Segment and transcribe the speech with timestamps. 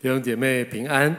[0.00, 1.12] 弟兄姐妹平安，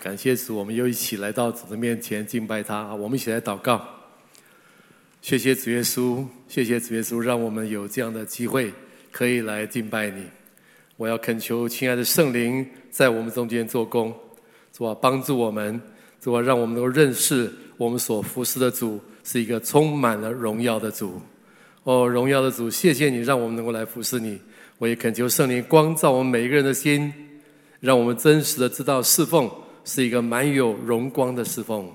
[0.00, 2.94] 感谢主，我们又一起来到主的面前敬拜他。
[2.94, 3.84] 我们一起来祷告，
[5.20, 8.72] 谢谢主耶稣，谢谢主耶稣，让我们有这样的机会
[9.10, 10.24] 可以来敬拜你。
[10.96, 14.14] 我要恳求亲爱的圣灵在我们中间做工，
[14.72, 15.82] 主啊，帮助我们，
[16.20, 21.20] 主啊，让我们能够认识我们所服侍的主是一个充满了荣耀的主。
[21.82, 24.40] 哦，荣耀的主，谢谢你让我们能够来服侍你。
[24.78, 27.12] 我也恳求圣灵光照我们每一个人的心。
[27.80, 29.50] 让我们真实的知道侍奉
[29.84, 31.90] 是一个满有荣光的侍奉，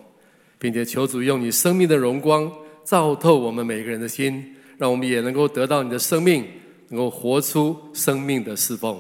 [0.58, 2.52] 并且求主用你生命的荣光
[2.84, 6.44] 照透我们每个人的心，让我们也能够得到你的生命，
[6.90, 9.00] 能够活出生命的侍奉。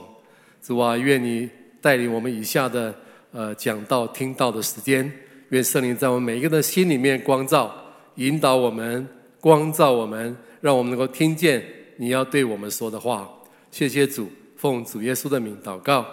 [0.62, 1.50] 主啊，愿你
[1.82, 2.94] 带领我们以下的
[3.32, 5.12] 呃讲道听到的时间，
[5.50, 7.74] 愿圣灵在我们每一个人的心里面光照，
[8.16, 9.08] 引导我们，
[9.40, 11.64] 光照我们，让我们能够听见
[11.98, 13.30] 你要对我们说的话。
[13.72, 16.05] 谢谢主，奉主耶稣的名祷告。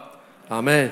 [0.52, 0.90] 阿门！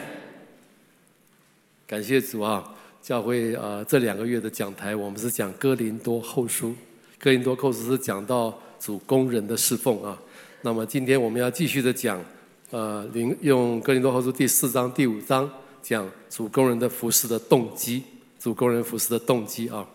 [1.87, 2.65] 感谢主啊！
[3.03, 6.75] 教会啊，这两个月的讲台，我们是讲哥林多后书。
[7.19, 10.19] 哥林多后书是讲到主工人的侍奉啊。
[10.63, 12.25] 那么今天我们要继续的讲，
[12.71, 15.51] 呃，灵用哥林多后书第四章、第五章
[15.83, 18.03] 讲主工人的服饰的动机，
[18.39, 19.87] 主工人服饰的动机啊。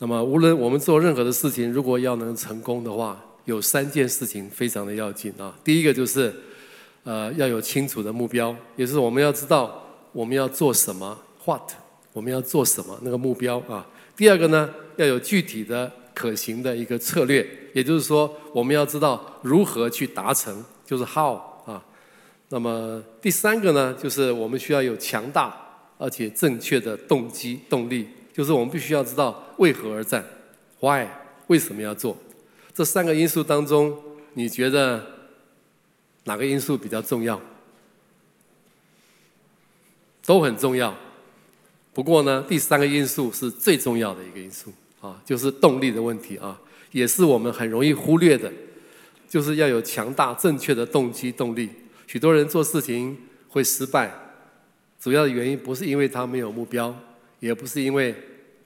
[0.00, 5.56] 那么无论我们做任何的事情，如果要能成功的话，有三件事情非常的要紧啊。
[5.62, 6.34] 第一个就是。
[7.08, 11.62] 呃，要有清楚的目标，也就是我们要知道我们要做什么，what，
[12.12, 13.86] 我们要做什么那个目标啊。
[14.14, 21.82] 第二个呢，要有具体的可行的一个策略，也就是说，我们要知道如何去达成，就是 how 啊。
[22.50, 25.56] 那么第三个呢，就是我们需要有强大
[25.96, 30.22] 而且正确的动机动力，就是我们必须要知道为何而战
[30.80, 31.06] ，why，
[31.46, 32.14] 为什么要做。
[32.74, 33.96] 这三个因素当中，
[34.34, 35.16] 你觉得？
[36.28, 37.40] 哪个因素比较重要？
[40.26, 40.94] 都很重要。
[41.94, 44.70] 不过呢，第三个因素是最重要的一个因素
[45.00, 46.60] 啊，就是动力的问题啊，
[46.92, 48.52] 也是我们很容易忽略的，
[49.26, 51.70] 就是要有强大正确的动机动力。
[52.06, 53.16] 许多人做事情
[53.48, 54.12] 会失败，
[55.00, 56.94] 主要的原因不是因为他没有目标，
[57.40, 58.14] 也不是因为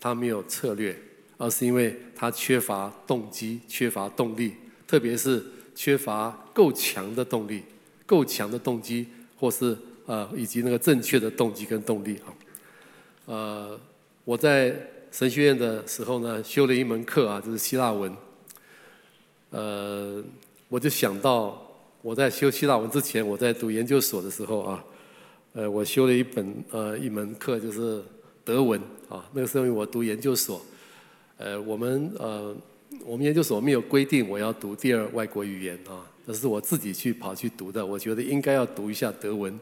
[0.00, 1.00] 他没有策略，
[1.38, 4.54] 而是因为他缺乏动机、缺乏动力，
[4.84, 5.41] 特别是。
[5.75, 7.62] 缺乏够强的动力，
[8.05, 9.06] 够强的动机，
[9.38, 12.28] 或是呃，以及那个正确的动机跟动力啊。
[13.27, 13.81] 呃，
[14.25, 14.75] 我在
[15.10, 18.15] 神学院的时候呢，修了一门课啊，就是希腊文。
[19.50, 20.22] 呃，
[20.69, 21.60] 我就想到
[22.03, 24.84] 我在修希腊文之前，我在读研究所的时候啊，
[25.54, 28.03] 呃，我修了一本呃一门课，就是
[28.44, 29.25] 德文啊。
[29.33, 30.60] 那个时候因为我读研究所，
[31.39, 32.54] 呃，我们呃。
[33.04, 37.84] 我们研究所没有规定我要读第二外国语言啊，这是我自己去跑去读的。
[37.84, 39.58] 我觉得应该要读一下德文。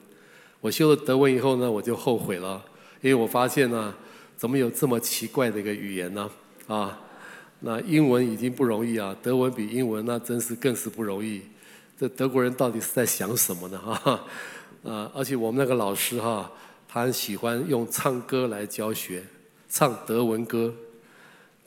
[0.60, 2.62] 我修了德文以后呢，我就后悔了，
[3.00, 3.94] 因为我发现呢，
[4.36, 6.30] 怎么有这么奇怪的一个语言呢？
[6.66, 7.00] 啊，
[7.60, 11.40] 那英文已经不容易啊，德文比英文那真是更是不容易。
[11.98, 13.78] 这德国人到底是在想什么呢？
[13.78, 14.24] 哈，
[14.84, 16.52] 啊，而且我们那个老师哈，
[16.86, 19.22] 他很喜欢用唱歌来教学，
[19.68, 20.74] 唱德文歌。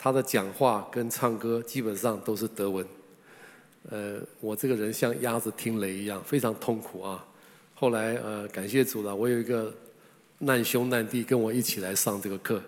[0.04, 2.86] 他的讲话跟唱歌基本上都是德文，
[3.90, 7.26] 呃，我这个人像鸭子听雷一样，非常痛苦啊。
[7.74, 9.74] 后来呃，感谢主了，我有一个
[10.40, 12.62] 难兄难弟跟我一起来上这个课，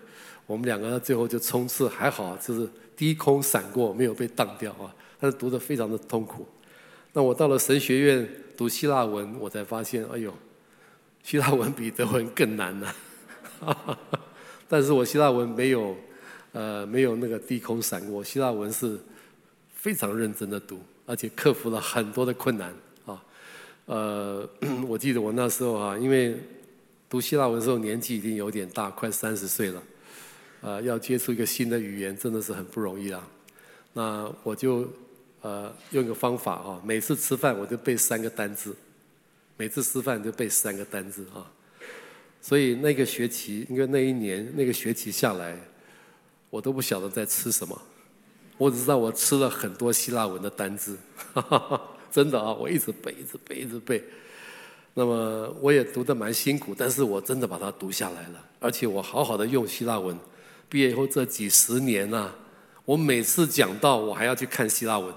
[0.47, 4.95] 我们两个最后就冲刺还好，就是低空闪过，没有被当掉啊。
[5.19, 6.47] 但是读得非常的痛苦。
[7.11, 10.33] 那我到了神学院读希腊文，我才发现，哎呦，
[11.21, 12.95] 希腊文比德文更难呢，
[13.59, 13.99] 啊。
[14.69, 15.97] 但是我希腊文没有。
[16.55, 18.97] 呃，没有那个低空闪过，希腊文是
[19.75, 22.73] 非常认真的读，而且克服了很多的困难
[23.05, 23.21] 啊。
[23.87, 24.49] 呃，
[24.87, 26.37] 我记得我那时候啊，因为
[27.09, 29.83] 读希腊文的时候年纪已经有点大，快三十岁了，
[30.61, 33.27] 呃，要接触一个新的语言真的是很不容易啊。
[33.91, 34.87] 那我就
[35.41, 38.73] 呃用一个方法啊，每次吃饭我就背三个单字，
[39.57, 41.51] 每次吃饭就背三个单字啊。
[42.41, 45.59] 所以那个学期，因为那一年那个学期下来。
[46.55, 47.77] 我都不晓得在吃什么，
[48.57, 50.97] 我只知道我吃了很多希腊文的单字，
[51.33, 54.01] 哈 哈真的啊，我一直背，一直背，一直背。
[54.93, 60.17] 那么我也读得蛮辛苦，但是我真的把它读下来了，而且我好好的用希腊文。
[60.69, 62.31] 毕业以后这几十年呐、
[62.85, 65.13] 我每次讲到我还要去看希腊文，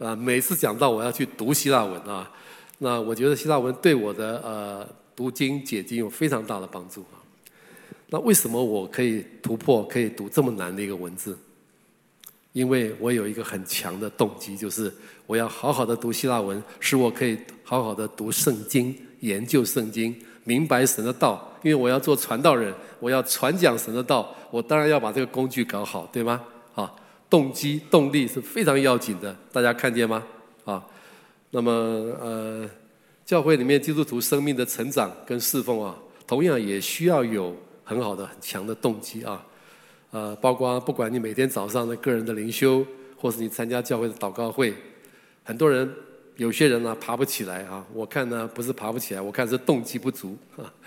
[0.00, 2.30] 啊，每次讲到我要去读希腊文啊，
[2.76, 7.21] 那我觉得希腊文对我的呃读经解经有非常大的帮助啊。
[8.12, 11.36] 那为什么我可以突破，可以读这么难的一个文字？
[12.52, 14.92] 因为我有一个很强的动机，就是
[15.26, 20.14] 我要好好的读希腊文，使我可以好好的读圣经，研究圣经，
[20.44, 21.50] 明白神的道。
[21.62, 26.38] 因为我要做传道人，我要传讲神的道，我当然要把这个工具搞好，对吗？
[26.74, 26.94] 啊，
[27.30, 30.22] 动机动力是非常要紧的，大家看见吗？
[30.66, 30.84] 啊，
[31.50, 31.72] 那么
[32.20, 32.68] 呃，
[33.24, 39.44] 教会里面基督徒生命的成长跟侍奉啊，同样也需要有很好的很强的动机啊，
[40.10, 42.86] 呃，包括不管你每天早上的个人的灵修，
[43.16, 44.74] 或是你参加教会的祷告会，
[45.44, 45.90] 很多人
[46.36, 50.72] 有些人呢、爬不起来啊，我看呢不是爬不起来，我看是动机不足啊。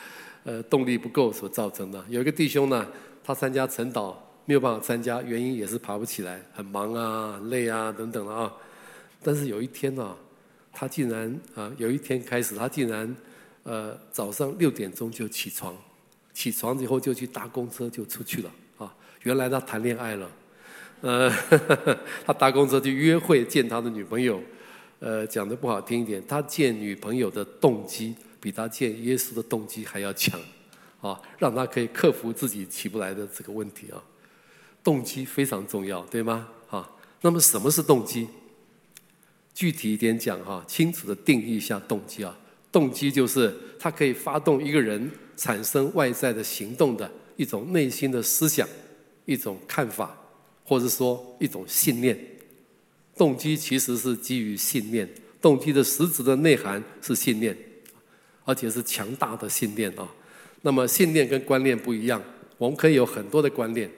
[0.45, 2.06] 呃，动力不够所造成的。
[2.07, 2.86] 有一个弟兄呢，
[3.24, 4.13] 他参加晨祷
[4.45, 8.53] 没有办法参加，原因也是爬不起来，很忙啊，累啊，等等的啊。
[9.24, 10.15] 但是有一天呢、
[10.71, 13.15] 他竟然啊，有一天开始，他竟然
[13.63, 15.75] 呃早上六点钟就起床，
[16.36, 18.94] 起床以后就去搭公车就出去了啊。
[19.24, 20.30] 原来他谈恋爱了，
[21.02, 24.40] 呃，呵 呵他搭公车去约会见他的女朋友，
[25.00, 28.14] 呃，讲的不好听一点，他见女朋友的动机。
[28.38, 30.40] 比他见耶稣的动机还要强，
[31.02, 33.98] 啊，让他可以克服自己起不来的这个问题啊。
[34.84, 36.48] 动机非常重要，对吗？
[36.70, 36.88] 啊，
[37.22, 38.28] 那么什么是动机？
[39.56, 42.38] 具体一点讲哈，清楚的定义一下动机啊。
[42.72, 48.68] 动机就是它可以发动一个人产生外在的行动的一种内心的思想、
[49.26, 50.18] 一种看法，
[50.64, 52.18] 或者说一种信念。
[53.16, 55.10] 动机其实是基于信念，
[55.42, 57.56] 动机的实质的内涵是信念。
[58.48, 60.08] 而且是强大的信念啊，
[60.62, 62.22] 那么信念跟观念不一样，
[62.60, 63.90] 我们可以有很多的观念，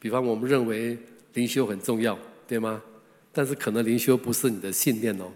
[0.00, 0.98] 比方我们认为
[1.34, 2.18] 灵修很重要，
[2.48, 2.82] 对吗？
[3.30, 5.30] 但是可能灵修不是你的信念哦，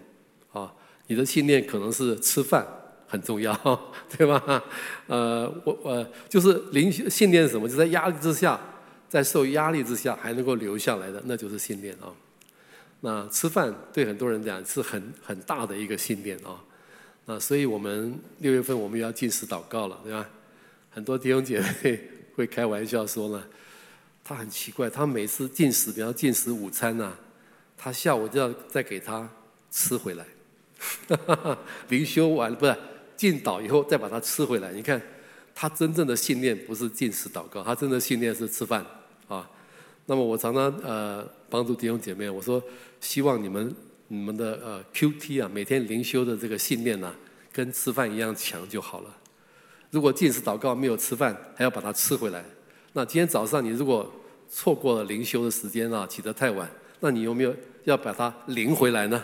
[0.51, 0.73] 啊，
[1.07, 2.67] 你的信念可能是吃饭
[3.13, 3.53] 很重要，
[4.17, 4.63] 对吧？
[5.05, 7.69] 呃，我呃，就是灵修信念是什么？
[7.69, 8.59] 就在压力之下，
[9.07, 12.09] 在受压力之下还能够留下来的，那就是信念啊。
[13.01, 16.57] 那吃饭对很多人讲是很很大的一个信念啊。
[17.27, 20.27] 啊，所以我们六月份我们要禁食祷告了，对吧？
[20.89, 22.01] 很多弟兄姐妹
[22.35, 23.43] 会开玩笑说呢，
[24.23, 27.13] 他很奇怪，他每次禁食，比方禁食午餐呐，
[27.77, 29.29] 他下午就要再给他
[29.69, 30.25] 吃回来，
[31.89, 32.75] 灵修完不是
[33.23, 34.73] 禁祷以后再把它吃回来。
[34.73, 35.01] 你看，
[35.55, 38.85] 他真正的信念不是进食祷告，他真的信念是吃饭
[39.29, 39.49] 啊。
[40.07, 42.61] 那么我常常呃帮助弟兄姐妹，我说
[42.99, 43.73] 希望你们。
[44.09, 47.11] 你们的呃 QT 啊，每天灵修的这个信念呢、
[47.51, 49.09] 跟吃饭一样强就好了。
[49.89, 52.43] 如果禁食祷告没有吃饭，还要把它吃回来，
[52.91, 54.11] 那今天早上你如果
[54.51, 56.69] 错过了灵修的时间啊，起得太晚，
[56.99, 57.55] 那你有没有
[57.85, 59.23] 要把它灵回来呢？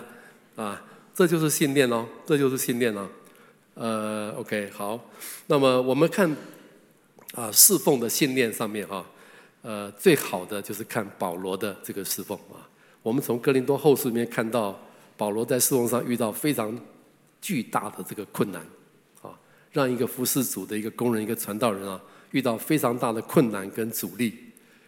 [0.55, 0.81] 啊，
[1.13, 3.07] 这就是信念哦，这就是信念哦。
[3.79, 4.99] 呃，OK，好，
[5.47, 6.29] 那么我们看
[7.33, 9.05] 啊，侍奉的信念上面啊，
[9.61, 12.59] 呃，最好的就是看保罗的这个侍奉啊。
[13.01, 14.77] 我们从哥林多后书里面看到，
[15.15, 16.77] 保罗在侍奉上遇到非常
[17.39, 18.61] 巨大的这个困难，
[19.21, 19.31] 啊，
[19.71, 24.37] 让一个服侍主的一个工人、一个传道人啊，遇到非常大的困难跟阻力。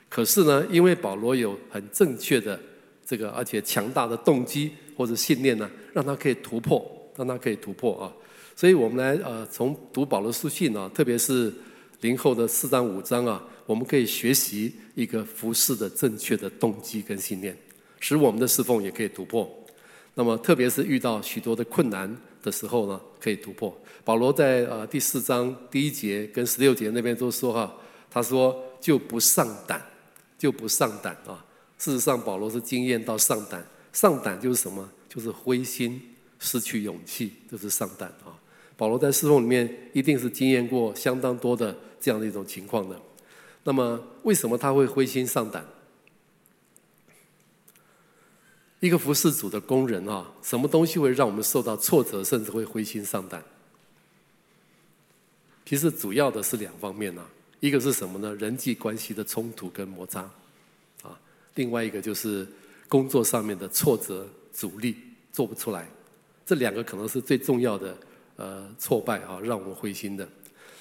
[0.09, 2.59] 可是呢，因为保罗有很正确的
[3.05, 6.85] 这个而且强大的动机或者信念呢，让他可以突破，
[7.15, 8.11] 让他可以突破啊。
[8.55, 11.53] 所以我们来呃，从读保罗书信啊，特别是
[12.01, 17.57] 零后的四章五章啊，我们可以学习一个服侍的正确的动机跟信念。
[17.99, 19.49] 使我们的侍奉也可以突破，
[20.15, 23.75] 那么特别是遇到许多的困难的时候呢，可以突破。
[24.03, 27.71] 保罗在呃第四章第一节跟十六节那边都说哈，
[28.09, 29.79] 他说就不上胆，
[30.37, 31.45] 就不上胆啊。
[31.77, 34.87] 事实上，保罗是经验到上胆，上胆就是什么？
[35.07, 36.01] 就是灰心、
[36.39, 38.33] 失去勇气，就是上胆啊。
[38.81, 42.99] 保罗在侍奉里面一定是经验过相当多的这样的一种情况的。
[43.63, 45.63] 那么为什么他会灰心丧胆？
[48.79, 53.43] 一个服侍主的工人啊，什么东西会让我们受到挫折，甚至会灰心丧胆？
[55.63, 57.23] 其实主要的是两方面啊，
[57.59, 58.33] 一个是什么呢？
[58.33, 60.21] 人际关系的冲突跟摩擦，
[61.03, 61.15] 啊，
[61.53, 62.47] 另外一个就是
[62.89, 64.95] 工作上面的挫折阻力，
[65.31, 65.87] 做不出来，
[66.47, 67.95] 这两个可能是最重要的
[68.41, 70.27] 呃挫败啊，让我们灰心的。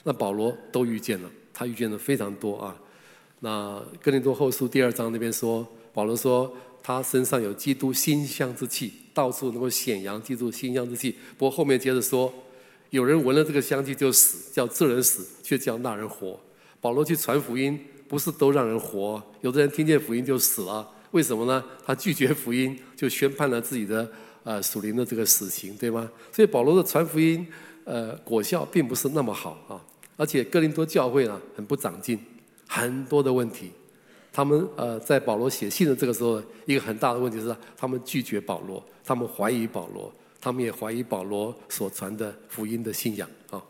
[0.02, 2.74] 那保罗都遇见了，他遇见了非常多啊。
[3.40, 6.50] 那哥林多后书第二章那边说，保罗说。
[6.82, 11.14] 他身上有基督馨香之气，到处能够显扬基督馨香之气。
[11.36, 12.32] 不过后面接着说，
[12.88, 16.40] 有人闻了这个香气就死，叫这人死，却叫那人活。
[16.80, 20.90] 保罗去传福音，不是都让人活，有的人听见福音就死了。
[21.10, 21.62] 为什么呢？
[21.84, 24.10] 他拒绝福音，就宣判了自己的
[24.44, 26.10] 呃属灵的这个死刑，对吗？
[26.32, 27.46] 所以保罗的传福音，
[27.84, 29.80] 呃，果效并不是那么好啊。
[30.16, 32.18] 而且哥林多教会呢，很不长进，
[32.68, 33.70] 很多的问题。
[34.32, 43.60] 他们呃，在保罗写信的这个时候，一个很大的问题是，他们拒绝保罗，他们怀疑保罗，他们也怀疑保罗所传的福音的信仰啊。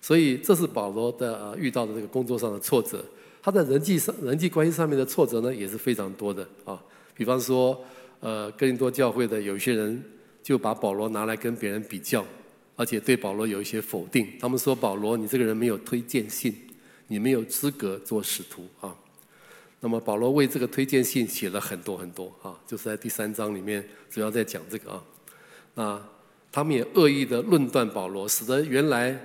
[0.00, 3.04] 所以这是保罗的呃遇到的这个工作上的挫折。
[3.42, 6.82] 他在人际上人际关系上面的挫折呢，也是非常多的啊。
[7.14, 7.78] 比方说，
[8.20, 10.02] 呃，哥林多教会的有一些人
[10.42, 12.24] 就把保罗拿来跟别人比较，
[12.76, 14.26] 而且对保罗有一些否定。
[14.38, 16.54] 他们说保罗，你这个人没有推荐信，
[17.08, 18.94] 你没有资格做使徒啊。
[19.80, 25.02] 那么保罗为这个推荐信写了很多很多啊，就是在第三章里面主要在讲这个啊。
[25.74, 26.02] 那
[26.52, 29.18] 他们也恶意的论断保罗，使得原来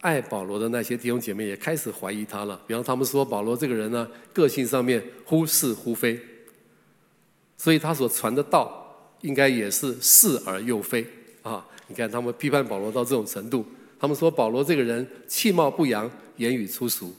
[0.00, 2.58] 爱保罗的那些弟兄姐妹也开始怀疑他了。
[2.66, 6.18] 比方他们说保罗这个人呢，个性上面忽是忽非，
[7.58, 11.06] 所以他所传的道应该也是是而又非
[11.42, 11.66] 啊。
[11.88, 13.66] 你看他们批判保罗到这种程度，
[14.00, 17.14] 他们说保罗这个人其貌不扬，言语粗俗。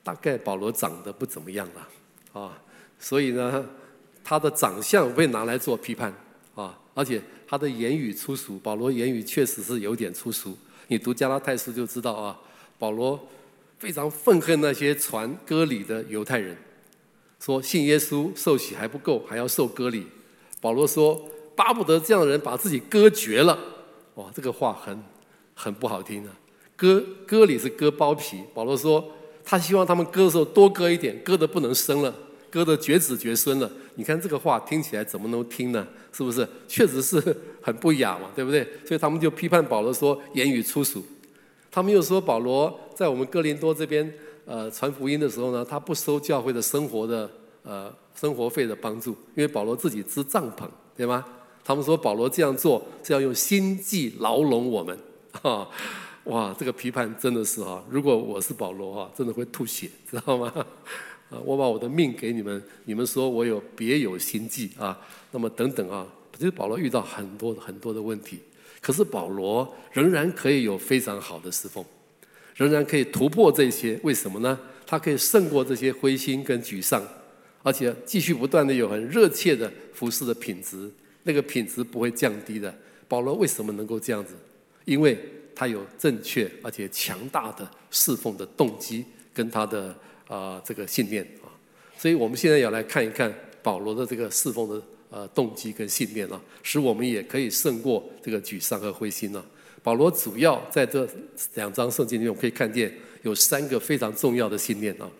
[0.00, 2.58] 大概保罗长得不怎么样了，啊，
[2.98, 3.66] 所以呢，
[4.24, 6.10] 他的长相被拿来做批判，
[6.54, 10.56] 啊，而且他的言语粗俗，保罗言语确实是有点粗俗。
[10.86, 12.40] 你读加拉太书就知道啊，
[12.78, 13.20] 保罗
[13.78, 16.56] 非常愤恨那些传割礼的犹太人，
[17.40, 20.06] 说信耶稣受洗还不够，还要受割礼。
[20.60, 21.20] 保罗说
[21.54, 23.58] 巴不得这样的人把自己割绝了，
[24.14, 25.02] 哇，这个话很
[25.54, 26.30] 很不好听啊。
[26.76, 29.12] 割割礼是割包皮，保罗说。
[29.50, 32.14] 他希望他们割的时候多割一点，割的不能生了，
[32.50, 33.72] 割的绝子绝孙了。
[33.94, 35.88] 你看这个话听起来怎么能听呢？
[36.12, 36.46] 是不是？
[36.68, 37.18] 确实是
[37.62, 38.62] 很不雅嘛，对不对？
[38.84, 41.02] 所以他们就批判保罗说言语粗俗。
[41.70, 44.12] 他们又说保罗在我们哥林多这边
[44.48, 47.30] 呃传福音的时候呢，他不收教会的生活的
[47.62, 51.22] 呃生活费的帮助，因为保罗自己支帐篷，对吗？
[51.62, 54.98] 他们说保罗这样做是要用心计牢笼我们
[55.42, 55.68] 啊。
[56.24, 57.82] 哇，这个批判真的是哈！
[57.88, 60.52] 如果我是保罗哈，真的会吐血，知道吗？
[61.30, 64.98] 啊， 我把我的命给你们，你们说我有别有心计啊？
[65.30, 68.40] 那么等等啊，其实保罗遇到很多很多的问题，
[68.82, 71.82] 可是保罗仍然可以有非常好的侍奉，
[72.58, 73.98] 仍然可以突破这些。
[74.02, 74.60] 为什么呢？
[74.86, 77.02] 他可以胜过这些灰心跟沮丧，
[77.62, 80.90] 而且继续不断的有很热切的服侍的品质，
[81.22, 82.74] 那个品质不会降低的。
[83.06, 84.34] 保罗为什么能够这样子？
[84.84, 85.18] 因为
[85.54, 89.94] 他有正确而且强大的侍奉的动机跟他的
[90.26, 91.48] 啊、这个信念啊，
[91.96, 99.44] 所以我们现在要来看一看保罗的这个侍奉的呃动机跟信念啊，使我们也可以胜过这个沮丧和灰心呢。
[99.88, 101.08] 保罗主要在这
[101.54, 105.10] 两章圣经里面，我们可以看见有三个非常重要的信念啊。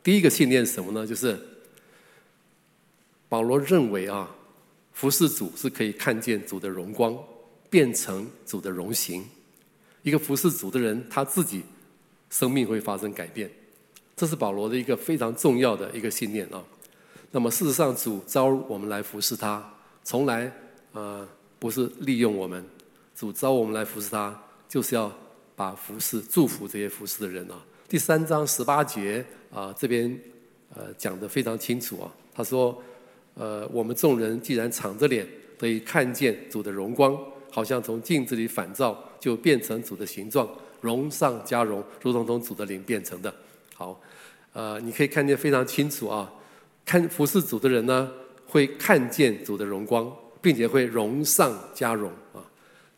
[0.00, 1.04] 第一个信念是什么呢？
[1.04, 1.36] 就是
[3.28, 4.32] 保罗认为啊，
[4.92, 7.18] 服侍主是可以看见主的荣光，
[7.68, 9.28] 变成主的荣形。
[10.04, 11.64] 一个服侍主的人，他自己
[12.30, 13.50] 生命会发生改变，
[14.14, 16.62] 这是保罗的一个非常重要的一个信念啊。
[17.32, 19.68] 那么事实上，主召我们来服侍他，
[20.04, 20.52] 从来
[20.92, 22.64] 呃不是利用我们，
[23.14, 25.12] 主召我们来服侍他，就是要
[25.54, 27.62] 把服侍祝福这些服侍的人啊。
[27.88, 30.18] 第三章十八节啊，这边
[30.74, 32.12] 呃讲得非常清楚啊。
[32.34, 32.82] 他说，
[33.34, 35.26] 呃，我们众人既然敞着脸
[35.58, 37.18] 得以看见主的荣光，
[37.50, 39.02] 好像从镜子里反照。
[39.22, 43.32] 就变成主的形状，荣上加荣，如同从主的灵变成的。
[43.72, 44.00] 好，
[44.52, 46.28] 呃，你可以看见非常清楚啊。
[46.84, 48.10] 看服侍主的人呢，
[48.48, 52.10] 会看见主的荣光，并且会荣上加荣。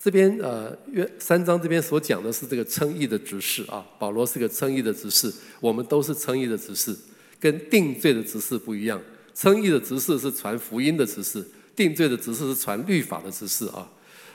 [0.04, 3.82] 这边呃，约三章这边所讲的是这个称义的执事啊。
[3.98, 6.94] 保罗是个称义的执事，我们都是称义的执事，
[7.40, 9.00] 跟定罪的执事不一样。
[9.34, 11.42] 称义的执事是传福音的执事，
[11.74, 13.90] 定罪的执事是传律法的执事啊。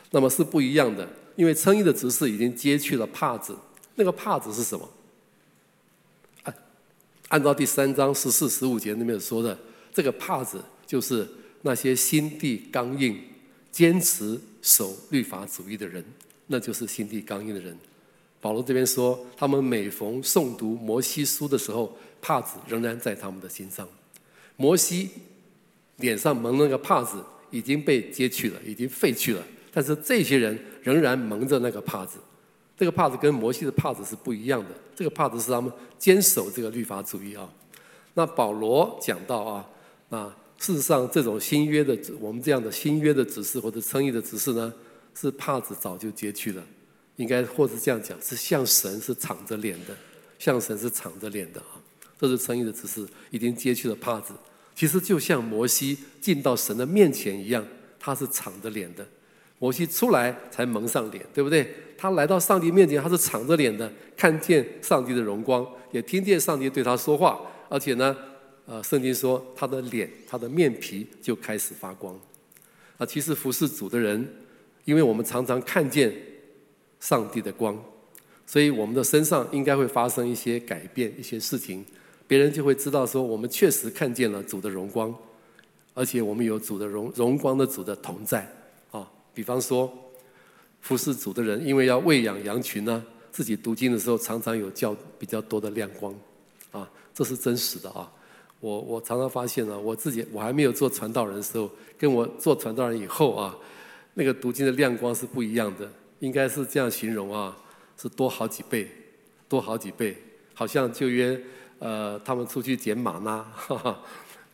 [0.09, 1.07] 那么是不一样的。
[1.35, 3.55] 因为称义的执事已经揭去了帕子，
[3.93, 4.89] 那个帕子是什么？
[6.45, 6.55] 按
[7.27, 9.55] 按照第三章十四、十五节那边说的，
[9.93, 11.29] 这个帕子就是
[11.61, 13.21] 那些心地刚硬、
[13.71, 16.03] 坚持守律法主义的人，
[16.47, 17.77] 那就是心地刚硬的人。
[18.41, 23.87] 保罗这边说，他们每逢诵读摩西书的时候，帕子仍然在他们的心上。
[24.55, 25.09] 摩西
[25.97, 29.43] 脸上蒙那个帕子已经被揭去了，已经废去了。
[29.71, 32.17] 但是这些人仍然蒙着那个帕子，
[32.77, 34.69] 这个帕子跟摩西的帕子是不一样的。
[34.95, 37.47] 这个帕子是他们坚守这个律法主义啊。
[38.13, 39.69] 那保罗讲到啊，
[40.09, 44.73] 啊，事实上这种新约的我们这样的新约的指示或者称义的指示呢，
[45.15, 46.63] 是帕子早就揭去了，
[47.15, 49.95] 应该或是这样讲，是向神是敞着脸的，
[50.37, 51.79] 向神是敞着脸的啊。
[52.19, 54.33] 这是称义的指示，已经揭去了帕子。
[54.75, 57.65] 其实就像摩西进到神的面前一样，
[57.97, 59.07] 他是敞着脸的。
[59.57, 61.73] 摩西出来才蒙上脸，对不对？
[61.97, 67.39] 他来到上帝面前，他是敞着脸的，看见上帝的荣光，也听见上帝对他说话，
[67.69, 68.15] 而且呢，
[68.69, 72.15] 呃，圣经说他的脸、他的面皮就开始发光。
[72.99, 74.31] 啊，其实服侍主的人，
[74.85, 76.13] 因为我们常常看见
[76.99, 77.75] 上帝的光，
[78.45, 81.83] 所以我们的身上应该会发生一些改变，一些事情，
[82.27, 85.11] 别人就会知道说我们确实看见了主的荣光，
[85.95, 88.47] 而且我们有主的荣荣光的主的同在
[88.91, 89.09] 啊。
[89.33, 89.91] 比方说，
[90.81, 96.13] 服侍主的人，因为要喂养羊群呢，自己读经的时候常常有较比较多的亮光
[96.69, 98.11] 啊，这是真实的啊。
[98.59, 103.57] 我我常常发现呢，我自己我还没有做传道人的时候，跟我做传道人以后啊，
[104.15, 105.89] 那个读经的亮光是不一样的，
[106.19, 107.57] 应该是这样形容啊，
[107.97, 108.89] 是多好几倍，
[109.47, 110.17] 多好几倍，
[110.53, 111.39] 好像就约
[111.79, 114.03] 呃他们出去捡吗哪，哈哈，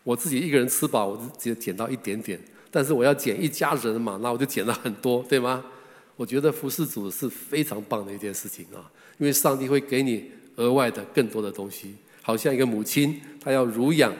[0.04, 5.66] 我自己一个人吃饱，我就只捡到一点点，但是我要捡一家人的吗哪，我就捡了很多，对吗？
[6.16, 8.86] 我觉得服侍主是非常棒的一件事情啊，
[9.18, 11.96] 因为上帝会给你额外的更多的东西。
[12.25, 14.12] 好像一个母亲，她要乳养，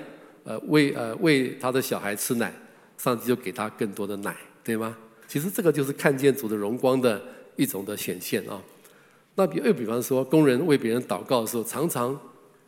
[0.43, 2.53] 呃，喂呃喂她的小孩吃奶，
[3.00, 4.95] 上帝就给她更多的奶，对吗？
[5.27, 7.19] 其实这个就是看见主的荣光的
[7.55, 8.62] 一种的显现啊。
[9.33, 12.15] 那比又比方说，工人为别人祷告的时候，常常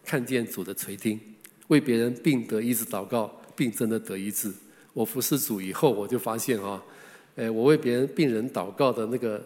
[0.03, 1.19] 看见主的垂听，
[1.67, 4.51] 为别人病得医治祷告，病真的得医治。
[4.93, 6.81] 我服侍主以后，我就发现啊，
[7.35, 9.39] 诶，我为别人病人祷告的那个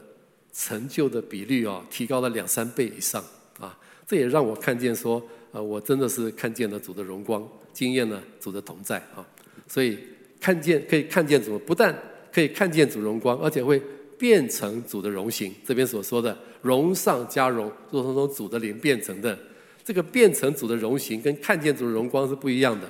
[0.54, 3.22] 成就的比率啊，提高了两三倍以上
[3.60, 3.78] 啊。
[4.08, 5.22] 这也让我看见说。
[5.52, 9.20] 啊，我真的是看见了主的荣光，经验了主的同在啊！
[9.68, 9.98] 所以
[10.40, 11.94] 看见可以看见主，不但
[12.32, 13.82] 可以看见主荣光，而且会
[14.18, 15.54] 变成主的荣形。
[15.66, 19.38] 这边所说的荣上加荣，就是从主的灵变成的。
[19.84, 22.88] 这个变成主的荣形，跟看见主的荣光是不一样的。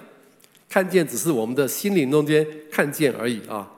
[0.70, 3.70] 看见只是我们的心灵中间看见而已啊。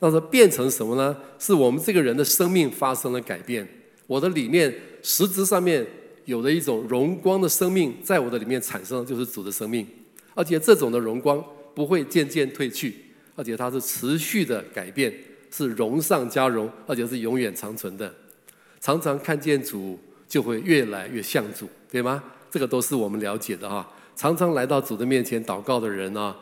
[0.00, 1.16] 那说变成什么呢？
[1.38, 3.66] 是我们这个人的生命发生了改变。
[4.06, 5.86] 我的里面实质上面。
[6.26, 9.86] 有的一种荣光的生命在我的里面产生，就是主的生命，
[10.34, 11.42] 而且这种的荣光
[11.74, 12.94] 不会渐渐褪去，
[13.34, 15.12] 而且它是持续的改变，
[15.50, 18.12] 是荣上加荣，而且是永远长存的。
[18.80, 19.98] 常常看见主，
[20.28, 22.22] 就会越来越像主，对吗？
[22.50, 23.88] 这个都是我们了解的哈。
[24.14, 26.36] 常常来到主的面前祷告的人啊，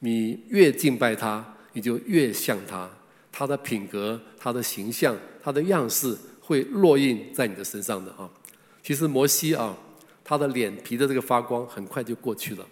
[0.00, 2.90] 你越敬拜他，你就越像他，
[3.32, 8.28] 他的品格、他的形象、他的样式会烙印在你的身上的啊。
[8.86, 9.76] 其实摩西啊，
[10.22, 12.64] 他的脸皮的这个发光很快就过去了。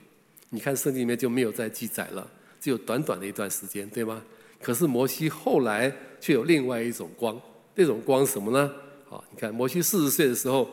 [0.51, 2.25] 你看圣经里面就没有再记载了，
[2.61, 4.23] 只有短短的一段时间，对吗？
[4.63, 7.37] 可是摩西后来却有另外一种光，
[7.75, 8.73] 那种光什么呢？
[9.11, 10.69] 啊，你看摩西四十岁的时候，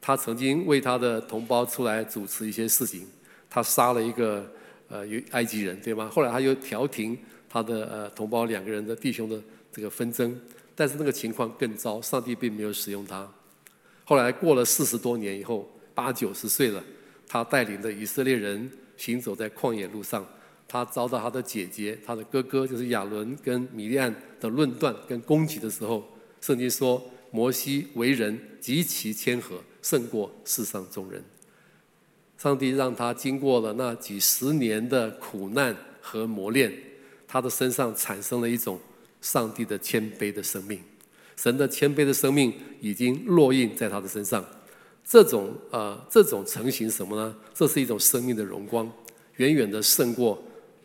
[0.00, 3.04] 他曾经为他的同胞出来主持一些事情，
[3.50, 4.48] 他杀了一个
[4.86, 6.08] 呃埃及人，对吗？
[6.08, 10.40] 后来他又调停他的呃同胞两个人的弟兄的这个纷争，
[10.76, 13.28] 但是那个情况更糟，上帝并没有使用他。
[14.12, 16.84] 后来过了四十多年以后，八九十岁了，
[17.26, 20.22] 他带领着以色列人行走在旷野路上，
[20.68, 26.06] 他遭到他的姐姐、他的哥哥，就是亚伦跟米利暗的论断跟攻击的时候，
[26.42, 31.24] 圣经说摩西为人极其谦和，胜过世上众人。
[32.36, 36.70] 上帝让他经过了那几十年的苦难和磨练，
[37.26, 38.78] 他的身上产生了一种
[39.22, 40.78] 上帝的谦卑的生命。
[41.42, 44.44] 神的谦卑的生命已经烙印在他的身上，
[45.04, 47.34] 这种、呃，这种成型什么呢？
[47.52, 48.88] 这是一种生命的荣光，
[49.38, 50.40] 远远的胜过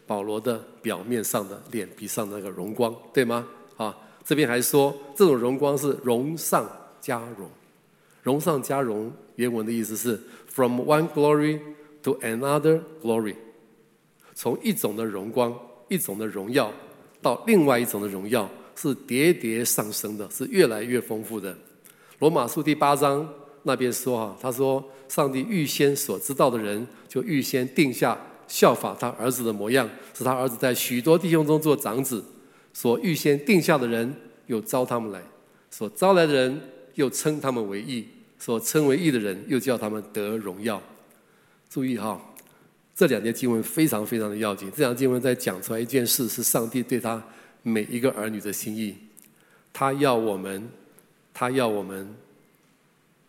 [0.07, 3.47] 保罗的表面上的脸皮上的那个荣光，对吗？
[3.75, 6.67] 啊，这边还说这种荣光是荣上
[6.99, 7.47] 加荣，
[8.23, 11.59] 荣上加荣，原文的意思是 from one glory
[12.01, 13.35] to another glory，
[14.33, 15.55] 从一种的荣光、
[15.87, 16.73] 一种的荣耀
[17.21, 18.49] 到另外一种的荣耀。
[18.79, 21.57] 是叠叠上升的，是越来越丰富的。
[22.19, 23.27] 罗马书第八章
[23.63, 28.15] 那边说哈，他说上帝预先所知道的人，就预先定下
[28.47, 32.23] 效法他儿子的模样，使他儿子在许多弟兄中做长子。
[32.71, 34.13] 所预先定下的人，
[34.45, 35.19] 又招他们来；
[35.71, 36.61] 所招来的人，
[36.93, 38.03] 又称他们为义；
[38.37, 40.79] 所称为义的人，又叫他们得荣耀。
[41.67, 42.21] 注意哈，
[42.95, 44.71] 这两节经文非常非常的要紧。
[44.75, 47.19] 这两节经文在讲出来一件事，是上帝对他。
[47.63, 48.95] 每一个儿女的心意，
[49.73, 50.69] 他要我们，
[51.33, 52.13] 他要我们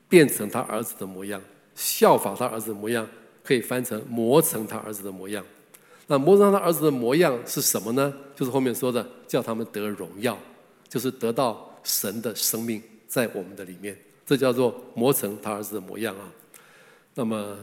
[0.09, 1.41] 变成他儿子的模样，
[1.75, 3.07] 效法他儿子的模样，
[3.43, 5.45] 可以翻成磨成他儿子的模样。
[6.07, 8.15] 那磨成他儿子的模样是什么呢？
[8.35, 10.39] 就是后面说的，叫他们得荣耀，
[10.89, 16.33] 就是得到神的生命在我们的里面，这叫做磨成他儿子的模样啊。
[17.15, 17.59] 那么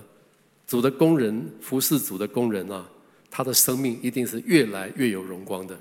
[0.67, 2.87] 主的工人服侍主的工人啊，
[3.31, 5.75] 他的生命一定是越来越有荣光的。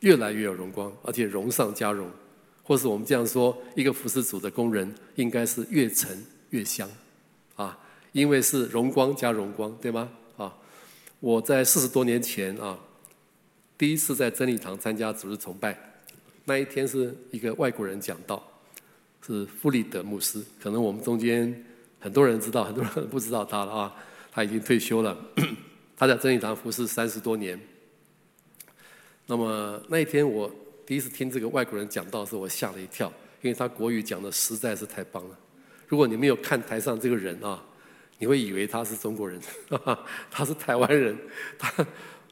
[0.00, 2.10] 越来越有荣光，而且荣上加荣，
[2.62, 6.88] 或是我们这样说，一个服侍主的工人应该是越沉越香，
[7.56, 7.78] 啊，
[8.12, 10.08] 因为是荣光加荣光，对吗？
[10.36, 10.54] 啊，
[11.20, 12.78] 我在四十多年前啊，
[13.78, 15.78] 第一次在真理堂参加主日崇拜，
[16.44, 18.46] 那一天是一个外国人讲道，
[19.26, 21.64] 是弗里德牧师，可能我们中间
[21.98, 23.94] 很多人知道，很多人不知道他了啊。
[24.30, 25.16] 他已经退休了，
[25.96, 27.58] 他在真理堂服侍三十多年。
[29.26, 30.50] 那么那一天我
[30.86, 33.08] 第一次听这个外国人讲道的时候，我吓了一跳，
[33.42, 35.38] 因为他国语讲的实在是太棒了。
[35.88, 37.62] 如果你没有看台上这个人啊，
[38.18, 39.40] 你会以为他是中国人，
[40.30, 41.16] 他是台湾人，
[41.58, 41.72] 他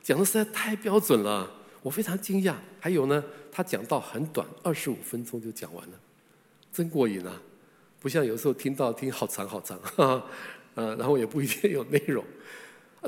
[0.03, 1.51] 讲的实在太标准了，
[1.83, 2.55] 我非常惊讶。
[2.81, 6.01] 还有呢，他讲道很短，二十五分钟就讲完了，
[6.73, 7.41] 真过瘾啊！
[8.01, 9.79] 不像有时候听到听好长好长。
[10.75, 12.25] 呃，然后也不一定有内容，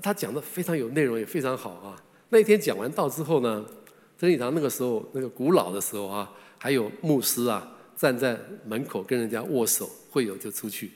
[0.00, 2.02] 他讲的非常有内容，也非常好啊。
[2.28, 3.64] 那天讲完道之后呢，
[4.18, 10.90] 真理堂那个时候那个古老的时候啊，还有牧师啊站在门口跟人家握手，会友就出去，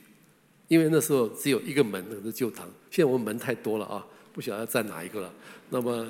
[0.67, 2.69] 因为那时候只有一个门，那个是旧堂。
[2.89, 5.33] 现在我们门太多了啊，不晓得要站哪一个了。
[5.69, 6.05] 那么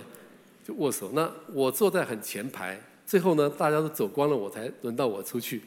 [0.67, 1.12] 就握手。
[1.13, 5.62] 那我坐在很前排，最后呢大家都走光了，我才轮到我出去，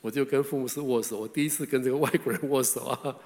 [0.00, 1.20] 我就跟副牧师握手。
[1.20, 3.16] 我第一次跟这个外国人握手啊。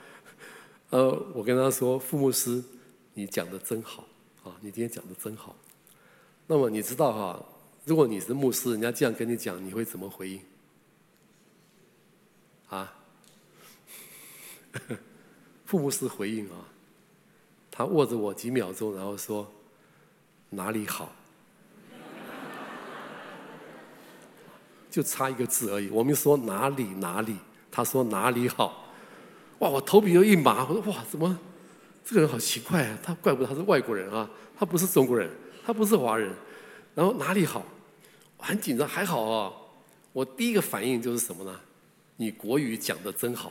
[0.90, 2.62] 呃，我跟他说：“傅牧师，
[3.14, 4.06] 你讲的真好
[4.44, 4.52] 啊！
[4.60, 5.56] 你今天讲的真好。
[6.46, 7.44] 那么你知道哈，
[7.84, 10.40] 如果你是牧师，人家这样跟你讲，你会怎么回应？
[12.68, 12.94] 啊？
[15.64, 16.68] 傅牧师回应啊，
[17.70, 19.50] 他握着我几秒钟，然后说：
[20.50, 21.10] 哪里好？
[24.90, 25.88] 就差一个字而已。
[25.88, 27.36] 我们说哪里哪里，
[27.70, 28.82] 他说哪里好。”
[29.60, 29.70] 哇！
[29.70, 31.38] 我头皮又一麻，我说哇，怎么
[32.04, 32.98] 这个人好奇怪啊？
[33.02, 35.30] 他怪不得他是外国人啊，他不是中国人，
[35.64, 36.30] 他不是华人。
[36.94, 37.64] 然后哪里好？
[38.36, 39.52] 我很紧张，还好啊。
[40.12, 41.58] 我第一个反应就是什么呢？
[42.16, 43.50] 你国语讲得真好。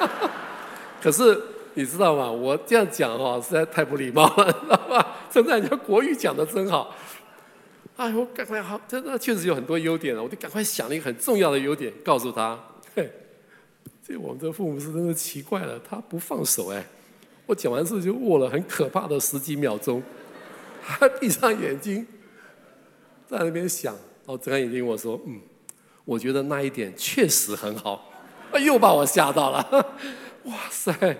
[1.00, 1.40] 可是
[1.74, 2.30] 你知道吗？
[2.30, 5.16] 我这样讲哈，实在太不礼貌了，知道吧？
[5.30, 6.94] 称赞人家国语讲得真好。
[7.96, 12.58] 哎，我赶快好，真的确实有很多优点了，我就赶快想了一个很重要的优点，告诉他。
[12.96, 13.10] 嘿
[14.06, 16.84] 这我们这父母是真的奇怪了，他不放手哎！
[17.46, 20.02] 我讲完之后就握了很可怕的十几秒钟，
[20.82, 22.06] 他闭上眼睛，
[23.28, 25.40] 在那边想，哦，睁开眼睛我说，嗯，
[26.04, 28.10] 我觉得那一点确实很好，
[28.60, 29.96] 又把我吓到了，
[30.44, 31.16] 哇塞！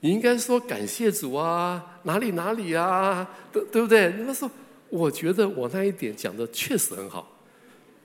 [0.00, 4.12] 你应该说感谢主啊，哪里哪里啊，对对不对？
[4.26, 4.50] 他说，
[4.90, 7.26] 我觉得我那一点讲的确实很好，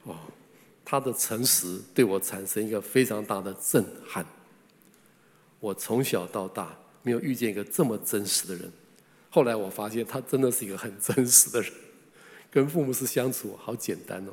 [0.03, 0.15] 哦。
[0.85, 4.25] 他的诚实对我产生一个非常大的震撼。
[5.59, 8.71] 我从小到大没有遇见一个这么真实的人。
[9.29, 11.71] 后来我发现他真的是一个很真实的人。
[12.51, 14.31] 跟父母是相处好简单哦。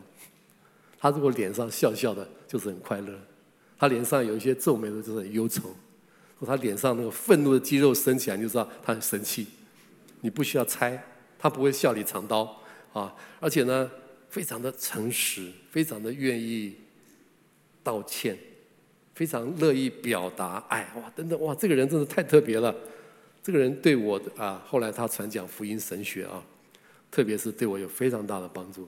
[0.98, 3.14] 他如果脸上笑笑的，就是很快乐；
[3.78, 5.62] 他脸上有一些皱眉的，就是很忧愁；
[6.46, 9.46] 他脸上那个愤怒的肌肉升起来，你就知道他很生气。
[10.20, 11.02] 你不需要猜，
[11.38, 13.14] 他不会笑里藏刀啊！
[13.40, 13.90] 而且呢。
[14.28, 16.74] 非常的诚实，非常的愿意
[17.82, 18.36] 道歉，
[19.16, 22.72] 非常乐意表达爱，哇，等等，哇，这个人真的太特别了。
[23.42, 26.44] 这个人对我啊，后来他传讲福音神学啊，
[27.10, 28.86] 特别是对我有非常大的帮助。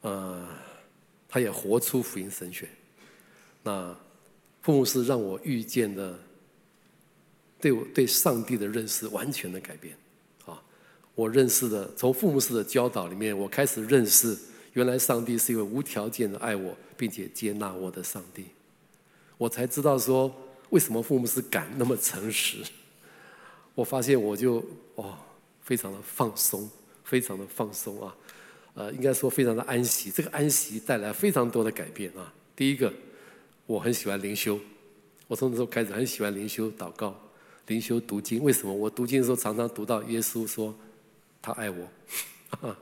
[0.00, 0.48] 呃，
[1.28, 2.66] 他也活出福音神学。
[3.62, 3.94] 那
[4.62, 6.18] 父母是让我遇见的，
[7.60, 9.94] 对我对上帝的认识完全的改变
[10.46, 10.62] 啊。
[11.14, 14.34] 我认识的，从父母式的教导里面，我开始认识，
[14.74, 18.46] 原来上帝是一位无条件的爱我，并且接纳我的上帝。
[19.36, 20.32] 我才知道说，
[20.70, 22.58] 为什么父母是敢那么诚实。
[23.74, 25.16] 我发现我就哦，
[25.62, 26.68] 非常的放松，
[27.02, 28.16] 非常的放松啊，
[28.74, 30.10] 呃，应该说非常的安息。
[30.10, 32.32] 这个安息带来非常多的改变啊。
[32.54, 32.92] 第一个，
[33.66, 34.58] 我很喜欢灵修，
[35.26, 37.16] 我从那时候开始很喜欢灵修祷告、
[37.66, 38.42] 灵修读经。
[38.42, 38.72] 为什么？
[38.72, 40.74] 我读经的时候常常读到耶稣说。
[41.42, 41.86] 他爱我。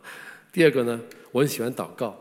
[0.53, 1.01] 第二个呢，
[1.33, 2.15] 我很喜欢祷告，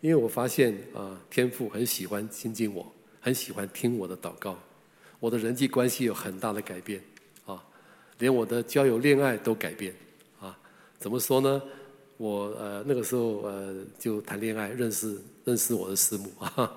[0.00, 4.58] 因为我发现啊，天父很喜欢亲近我，很喜欢听我的祷告。
[5.20, 7.00] 我的人际关系有很大的改变
[7.46, 7.64] 啊，
[8.18, 9.94] 连我的交友恋爱都改变
[10.40, 10.58] 啊。
[10.98, 11.62] 怎么说呢？
[12.16, 16.74] 我呃那个时候呃就谈恋爱，认识认识我的师母 啊。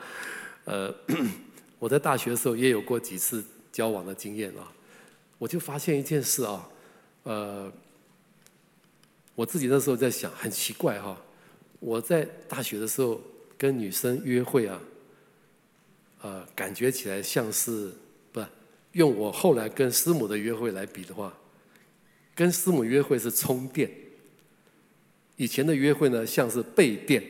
[0.65, 0.93] 呃，
[1.79, 4.71] 我在大学的时候也有过几次交往的经验啊。
[5.39, 6.69] 我就发现一件事啊，
[7.23, 7.71] 呃。
[9.35, 11.17] 我自己那时候在想，很奇怪哈，
[11.79, 13.19] 我在大学的时候
[13.57, 14.81] 跟女生约会啊，
[16.21, 17.91] 呃，感觉起来像是
[18.31, 18.41] 不
[18.93, 21.33] 用我后来跟师母的约会来比的话，
[22.35, 23.89] 跟师母约会是充电，
[25.37, 27.23] 以前的约会呢像是备电。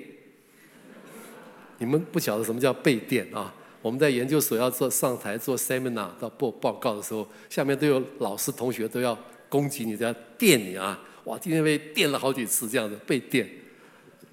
[1.78, 3.54] 你们不晓得什么叫备电啊？
[3.82, 11.02] 我们在研究所要做上台做 seminar 到报报告的时候，下面都有老师同学都要攻击你，都要电你啊。
[11.26, 13.48] 哇，今天被电了好几次，这样子被电。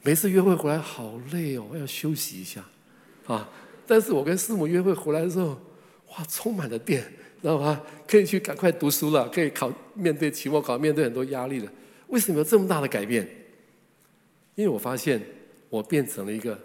[0.07, 2.65] 每次约会回来好累哦，我要休息一下，
[3.27, 3.51] 啊！
[3.89, 5.61] 但是我跟师母约会回来的时候，
[6.11, 7.03] 哇，充满了电，
[7.43, 7.83] 知道吗？
[8.07, 11.73] 可以去赶快读书了，可以考面对期末考，面对很多压力了。
[12.07, 13.29] 为什么有这么大的改变？
[14.55, 15.21] 因为我发现
[15.69, 16.57] 我变成了一个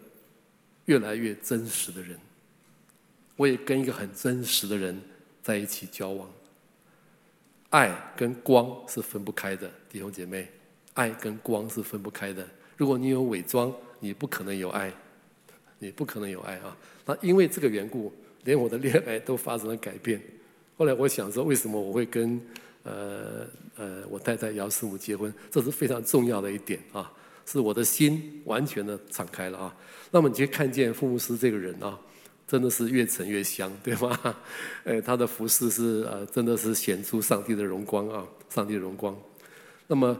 [0.85, 2.15] 越来越真实的人，
[3.35, 5.01] 我也跟一个很真实的人
[5.41, 6.31] 在一起交往。
[7.71, 10.47] 爱跟光是分不开的，弟兄姐妹，
[10.93, 12.47] 爱跟光是分不开的。
[12.81, 14.91] 如果你有伪装，你不可能有爱，
[15.77, 16.75] 你不可能有爱啊！
[17.05, 18.11] 那因为这个缘故，
[18.43, 20.19] 连我的恋爱都发生了改变。
[20.79, 22.41] 后来我想说，为什么我会跟
[22.81, 25.31] 呃呃我太太姚师母结婚？
[25.51, 27.13] 这是非常重要的一点啊，
[27.45, 29.75] 是我的心完全的敞开了啊。
[30.09, 31.95] 那么你就看见傅牧师这个人啊，
[32.47, 34.35] 真的是越沉越香，对吗？
[34.85, 39.15] 呃，他的服饰是呃，真的是显出上帝的荣光啊，上帝的荣光。
[39.85, 40.19] 那么。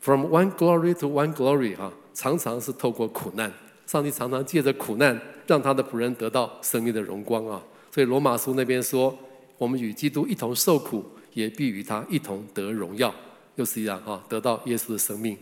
[0.00, 3.52] From one glory to one glory，哈，常常是透过苦难，
[3.86, 7.62] 上帝常常借着苦难，让他的仆人得到生命的荣光啊。
[7.92, 9.16] 所以罗马书那边说，
[9.56, 13.12] 我们与基督一同受苦，也必与他一同得荣耀，
[13.56, 15.36] 又是一样哈，得到耶稣的生命。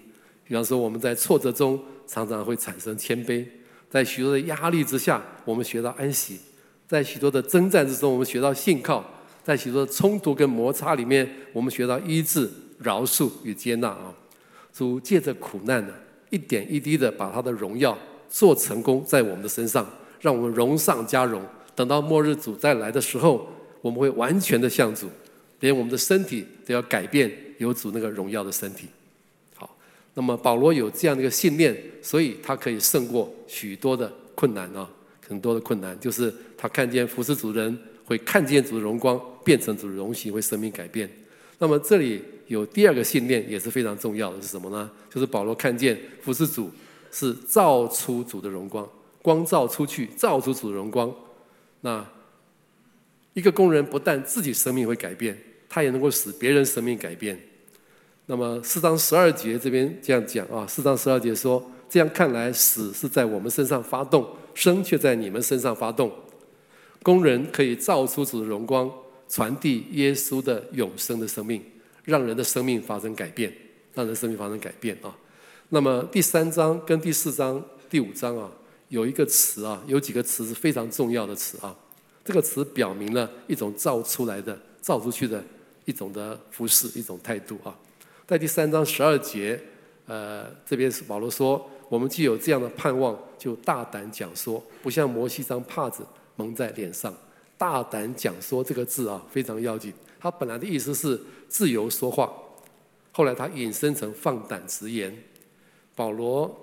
[0.44, 3.44] 比方说，我们在挫折中常常会产生谦卑，
[3.90, 6.36] 在许多的压力之下，我们学到安息；
[6.88, 9.02] 在许多的征战之中，我们学到信靠；
[9.44, 14.14] 在许多的冲突跟摩擦里面，我们学到医治、饶恕与接纳啊。
[14.76, 15.94] 主借着苦难呢，
[16.28, 17.96] 一点一滴的把他的荣耀
[18.28, 19.88] 做成功在我们的身上，
[20.20, 21.42] 让我们荣上加荣。
[21.74, 23.48] 等到末日主再来的时候，
[23.80, 25.08] 我们会完全的向主，
[25.60, 28.86] 连我们的身体都要改变，有主那个荣耀的身体。
[29.54, 29.74] 好，
[30.12, 34.86] 那么保罗有这样的一个信念，所以他可以胜过许多的困难啊，
[35.26, 41.10] 很多的困难，就是他看见服侍主人会看见主的荣光，变成主的荣形，为生命改变。
[41.58, 42.22] 那么这里。
[42.48, 44.88] 有第二个信念也是非常重要的，是什么呢？
[45.12, 46.70] 就是保罗看见服侍主
[47.10, 48.88] 是照出主的荣光，
[49.20, 51.12] 光照出去，照出主的荣光。
[51.80, 52.06] 那
[53.32, 55.36] 一个工人不但自己生命会改变，
[55.68, 57.36] 他也能够使别人生命改变。
[58.26, 66.12] 那么四章十二节这边这样讲啊，四章十二节说：这样看来，死是在我们身上发动，生却在你们身上发动。
[67.02, 68.88] 工人可以照出主的荣光，
[69.28, 71.62] 传递耶稣的永生的生命。
[72.04, 73.52] 让人的生命发生改变，
[73.92, 75.12] 让人生命发生改变啊。
[75.70, 77.60] 那么第三章跟第四章、
[77.90, 78.48] 第五章啊，
[78.90, 81.76] 有一个词啊，有几个词是非常重要的词啊。
[82.24, 85.42] 这个词表明了一种造出来的、造出去的
[85.84, 87.76] 一种的服饰、一种态度啊。
[88.24, 89.60] 在第三章十二节，
[90.06, 97.12] 呃，这边是保罗说：“我们既有这样的盼望，就大胆讲说，不像摩西将帕子蒙在脸上。”
[97.58, 99.92] 大胆讲说这个字啊，非常要紧。
[100.18, 102.32] 他本来的意思是自由说话，
[103.12, 105.16] 后来他引申成放胆直言。
[105.94, 106.54] 保罗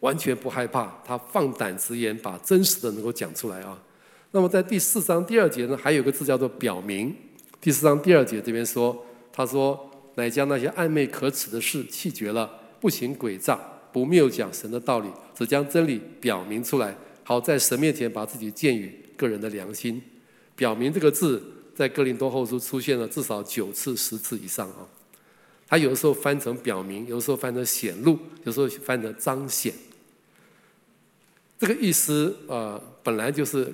[0.00, 3.82] 完全不害怕，他放胆直言，把真实的能够讲出来啊。
[4.30, 7.14] 那么在第四章第二节呢，还有个字叫做表明。
[7.60, 8.96] 第四章第二节这边说，
[9.32, 12.48] 他说：“乃将那些暧昧可耻的事弃绝了，
[12.80, 13.58] 不行诡诈，
[13.92, 20.00] 不谬讲神的道理，只将真理表明出来，好在神面前把自己建于个人的良心。”
[20.58, 21.40] 表明这个字。
[21.78, 24.82] 在哥林多后书出现了至少九次、十次以上啊，
[25.68, 29.72] 它有的时候翻成表明，有的时候翻成显露，有时候翻成彰显。
[31.56, 33.72] 这个意思呃，本来就是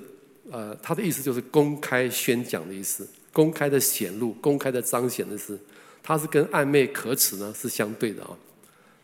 [0.51, 5.59] 呃，它的意思就是公开宣讲的意思，公开的显露、公开的彰显的意思，
[6.03, 8.37] 它是跟暧昧可耻呢是相对的啊。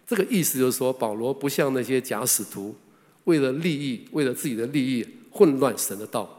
[0.06, 2.76] 这个意思就是说，保罗不像那些假使徒，
[3.24, 6.38] 为了利益，为了自己的利益，混乱神的道。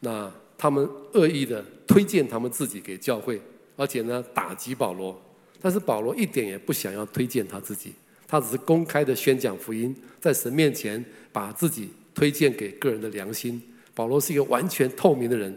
[0.00, 0.30] 那。
[0.60, 3.40] 他们恶意的推荐他们自己给教会，
[3.76, 5.16] 而且呢打击保罗，
[5.60, 7.92] 但是保罗一点也不想要推荐他自己，
[8.26, 13.62] 他只是公开的宣讲福音，在神面前把自己推荐给个人的良心。
[13.94, 15.56] 保罗是一个完全透明的人，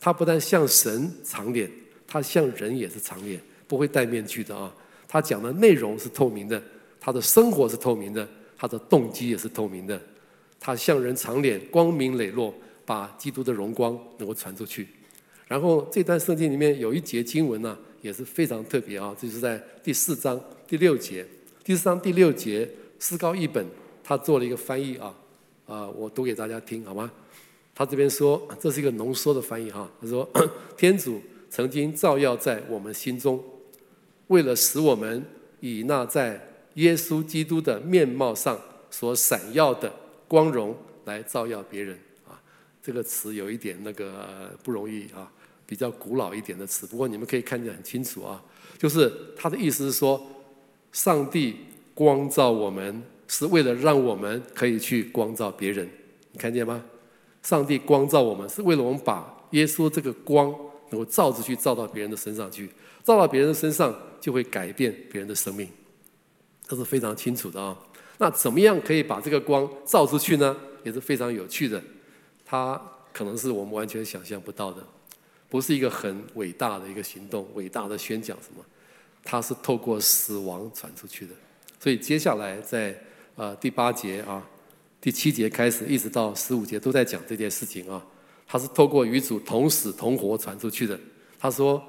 [0.00, 1.70] 他不但向神长脸，
[2.04, 4.74] 他向人也是长脸，不会戴面具的啊。
[5.06, 6.60] 他讲的内容是透明的，
[6.98, 10.02] 他的生活是透明的，他的动机也是透明的，
[10.58, 12.52] 他向人长脸，光明磊落。
[12.84, 14.88] 把基督的荣光能够传出去，
[15.46, 21.26] 然后这段圣经里面有一节经文呢、也是非常特别啊，就是在第四章第六节。
[21.64, 22.68] 第四章第六节，
[22.98, 23.64] 思高译本
[24.02, 25.14] 他做了一个翻译啊，
[25.66, 27.10] 啊，我读给大家听好吗？
[27.74, 29.88] 他这边说，这是一个浓缩的翻译哈。
[30.00, 30.28] 他说，
[30.76, 33.42] 天主曾经照耀在我们心中，
[34.26, 35.24] 为了使我们
[35.60, 39.92] 以那在耶稣基督的面貌上所闪耀的
[40.26, 41.96] 光荣来照耀别人。
[42.82, 45.30] 这个词有一点那个不容易啊，
[45.64, 46.86] 比较古老一点的词。
[46.86, 48.42] 不过你们可以看见很清楚啊，
[48.76, 50.20] 就是他的意思是说，
[50.90, 51.56] 上帝
[51.94, 55.88] 光照我们，是为了让我们可以去光照别人。
[56.32, 56.84] 你看见吗？
[57.42, 60.52] 上帝光照我们，是为了我们把耶稣这个光
[60.90, 62.68] 能够照出去，照到别人的身上去，
[63.04, 65.68] 照到别人的身上就会改变别人的生命，
[66.66, 67.78] 这是非常清楚的啊。
[68.18, 70.56] 那怎么样可以把这个光照出去呢？
[70.84, 71.80] 也是非常有趣的，
[72.52, 72.78] 它
[73.14, 74.86] 可能是我们完全想象不到的，
[75.48, 78.62] 不是一个很伟大的一个行动，伟大的宣讲什么，
[79.24, 81.32] 它是透过死亡传出去的。
[81.80, 82.94] 所以接下来在
[83.36, 84.46] 呃第八节啊。
[85.00, 88.04] 第七节开始，一直到十五节都在讲这件事情啊。
[88.46, 91.00] 他是透过与主同死同活传出去的。
[91.40, 91.82] 他说：“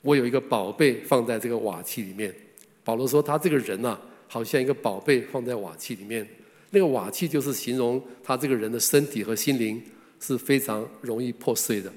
[0.00, 2.34] 我有一个宝贝放在这个瓦器里面。”
[2.82, 6.26] 保罗说：“他这个人呐、啊，好像一个宝贝放在瓦器里面。
[6.74, 9.80] 那个瓦器就是形容他这个人的身体和心灵
[10.20, 11.90] 是非常容易破碎的，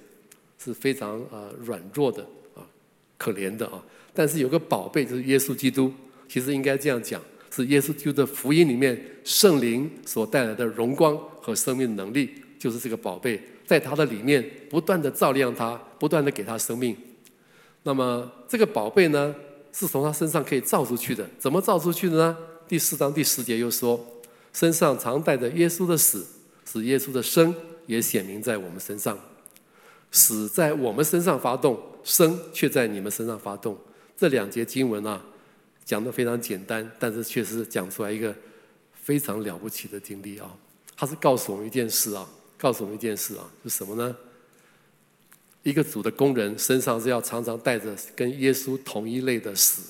[0.64, 2.22] 是非常呃软弱的
[2.56, 2.62] 啊，
[3.18, 3.84] 可怜的啊。
[4.14, 5.92] 但是有个宝贝就是耶稣基督，
[6.30, 16.96] 其实应该这样讲。”是耶稣基督的福音里面圣灵所带来的荣光和生命能力，就是这个宝贝，在他的里面不断的照亮他，不断的给他生命。
[17.84, 19.34] 那么这个宝贝呢，
[19.72, 21.28] 是从他身上可以照出去的。
[21.40, 22.38] 怎么照出去的呢？
[22.68, 24.06] 第四章第十节又说，
[24.58, 26.26] 身上常带着耶稣的死，
[26.66, 27.54] 使耶稣的生
[27.86, 29.16] 也显明在我们身上。
[30.12, 33.78] 死在我们身上发动，生却在你们身上发动。
[34.18, 35.24] 这两节经文啊。
[35.86, 38.36] 讲的非常简单，但是确实讲出来一个
[38.92, 40.54] 非常了不起的经历啊！
[40.98, 44.14] 他是告诉我们一件事啊，告诉我们一件事啊，是什么呢？
[45.64, 49.82] 一个主的工人身上是要常常带着跟耶稣同一类的死，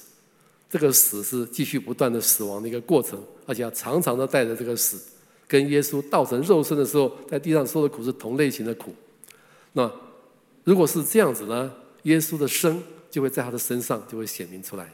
[0.69, 5.01] 这个死是继续不断的死亡的一个过程，而且要常常的带着这个死，
[5.47, 8.93] 跟耶稣道成肉身的时候，在地上受的苦是同类型的苦。
[9.73, 9.91] 那
[10.63, 11.73] 如果是这样子呢？
[12.03, 14.89] 耶稣的生就会在他的身上就会显明出来。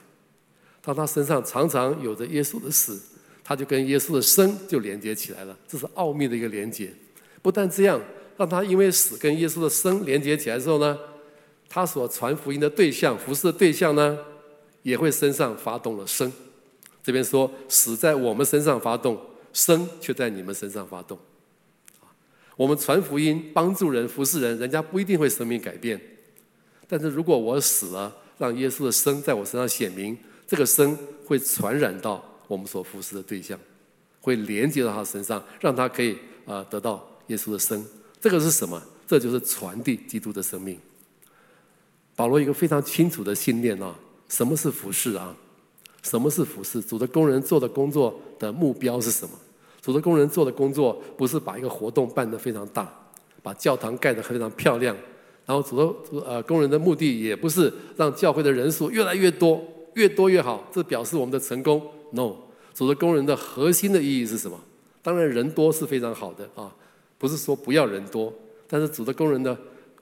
[0.81, 2.99] 当他身上常常有着耶稣的死，
[3.43, 5.55] 他就跟耶稣的生就连接起来了。
[5.67, 6.91] 这是奥秘的一个连接。
[7.41, 8.01] 不但这样，
[8.35, 10.97] 让他因为死跟耶稣的生连接起来之后呢，
[11.69, 14.17] 他所传福音的对象、服侍的对象呢，
[14.81, 16.31] 也会身上发动了生。
[17.03, 19.19] 这边说死在我们身上发动，
[19.51, 21.19] 生却在你们身上发动。
[22.55, 25.99] 我们传福音、帮助人、服侍人，人家不一定会生命改变。
[26.87, 30.17] 但是如果我死了，让耶稣的生在我身上显明。
[30.45, 33.57] 这个生会传染到我们所服侍的对象，
[34.21, 37.83] 会连接到他身上，让他可以啊得到耶稣的生。
[38.21, 38.79] 这个是什么？
[39.07, 40.77] 这就是传递基督的生命。
[42.15, 43.95] 保罗一个非常清楚的信念啊，
[44.29, 45.35] 什么是服侍啊？
[46.03, 46.79] 什么是服侍？
[46.79, 49.31] 主的工人做的工作的目标是什么？
[49.81, 52.93] 主的工人做的工作不是把一个活动办得非常大，
[53.41, 54.95] 把教堂盖得非常漂亮，
[55.45, 59.61] 然后主的呃工人的目的也不是让教会的人数越来越多。
[59.95, 61.79] 越多越好，这表示我们的成功。
[62.11, 62.33] No，
[62.73, 64.59] 主的工人的核心的意义是什么？
[65.03, 66.73] 当然人多是非常好的啊，
[67.19, 68.33] 不是说不要人多，
[68.67, 69.55] 但是主的工人的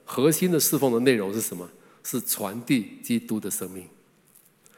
[0.04, 1.68] 核心的侍奉的内容是什么？
[2.02, 3.84] 是传递基督的生命，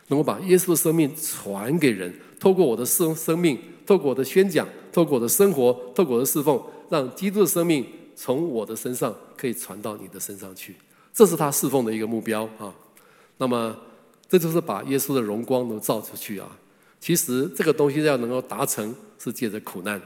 [0.08, 10.74] 能够把耶稣的生命传给人，透过我的生生命，透过我的宣讲，透过我的生活，透过我的侍奉，让基督的生命从我的身上可以传到你的身上去，
[11.12, 12.74] 这是他侍奉的一个目标啊。
[13.38, 13.76] 那么。
[14.26, 16.48] 这就是把耶稣的荣光都照出去啊！
[16.98, 20.00] 其实这个东西要能够达成，是借着苦难。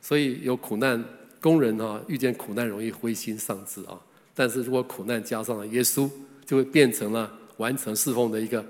[0.00, 1.04] 所以有苦难，
[1.40, 4.00] 工人啊遇见苦难容易灰心丧志啊。
[4.32, 6.08] 但是如果苦难加上了耶稣，
[6.46, 8.64] 就会变成了完成侍奉的一个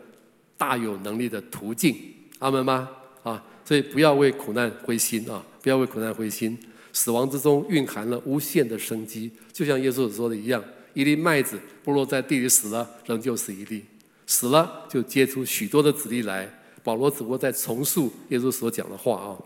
[0.56, 1.96] 大有能力的途径。
[2.40, 2.88] 阿门吗？
[3.22, 3.42] 啊！
[3.64, 5.42] 所以不要为苦难灰心啊！
[5.62, 6.58] 不要为苦难灰心。
[6.92, 13.82] 死亡之中蕴含了无限的生机，就像耶稣所说的一样：一粒麦子不落在地里死了，仍旧是一粒。
[14.26, 16.48] 死了就结出许多的子粒来。
[16.82, 19.38] 保罗只不过在重述耶稣所讲的话啊。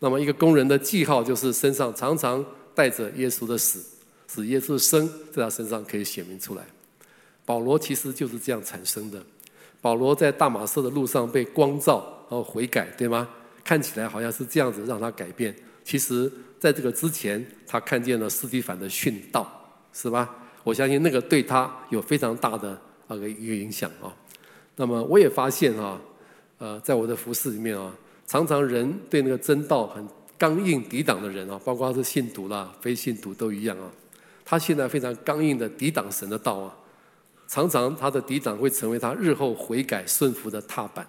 [0.00, 2.44] 那么一个工人的记号就是身上常常
[2.74, 3.82] 带着耶稣的死，
[4.28, 6.62] 使耶稣的生在他身上可以显明出来。
[7.44, 9.22] 保罗其实就是这样产生的。
[9.80, 11.96] 保罗在大马色的路上被光照，
[12.28, 13.28] 然后悔改，对吗？
[13.62, 15.54] 看起来好像是这样子让他改变。
[15.82, 19.50] 其实在这个之前，他看见了斯蒂凡的殉道，
[19.92, 20.34] 是吧？
[20.62, 22.80] 我相信那个对他有非常大的。
[23.06, 24.08] 那个一个影响啊，
[24.76, 26.00] 那么我也发现啊，
[26.56, 27.94] 呃，在我的服饰里面啊，
[28.26, 30.02] 常常人对那个真道很
[30.38, 33.90] 刚硬抵挡的人啊，包括是信徒啦、非信徒都一样啊，
[34.42, 36.74] 他现在非常刚硬的抵挡神的道啊，
[37.54, 41.06] 常常他的抵挡会成为他日后悔改顺服的踏板，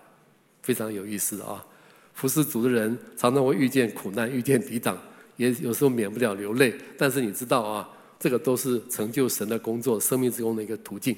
[0.61, 1.65] 非常有意思啊。
[2.13, 4.95] 服事主的人常常会遇见苦难、遇见抵挡，
[5.37, 7.89] 也有时候免不了流泪，但是你知道啊，
[8.19, 11.17] 这个都是成就神的工作、生命之功的一个途径。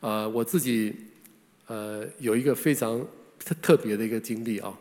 [0.00, 0.96] 呃，我自己
[1.66, 2.98] 呃有一个非常
[3.38, 4.72] 特特别的一个经历啊，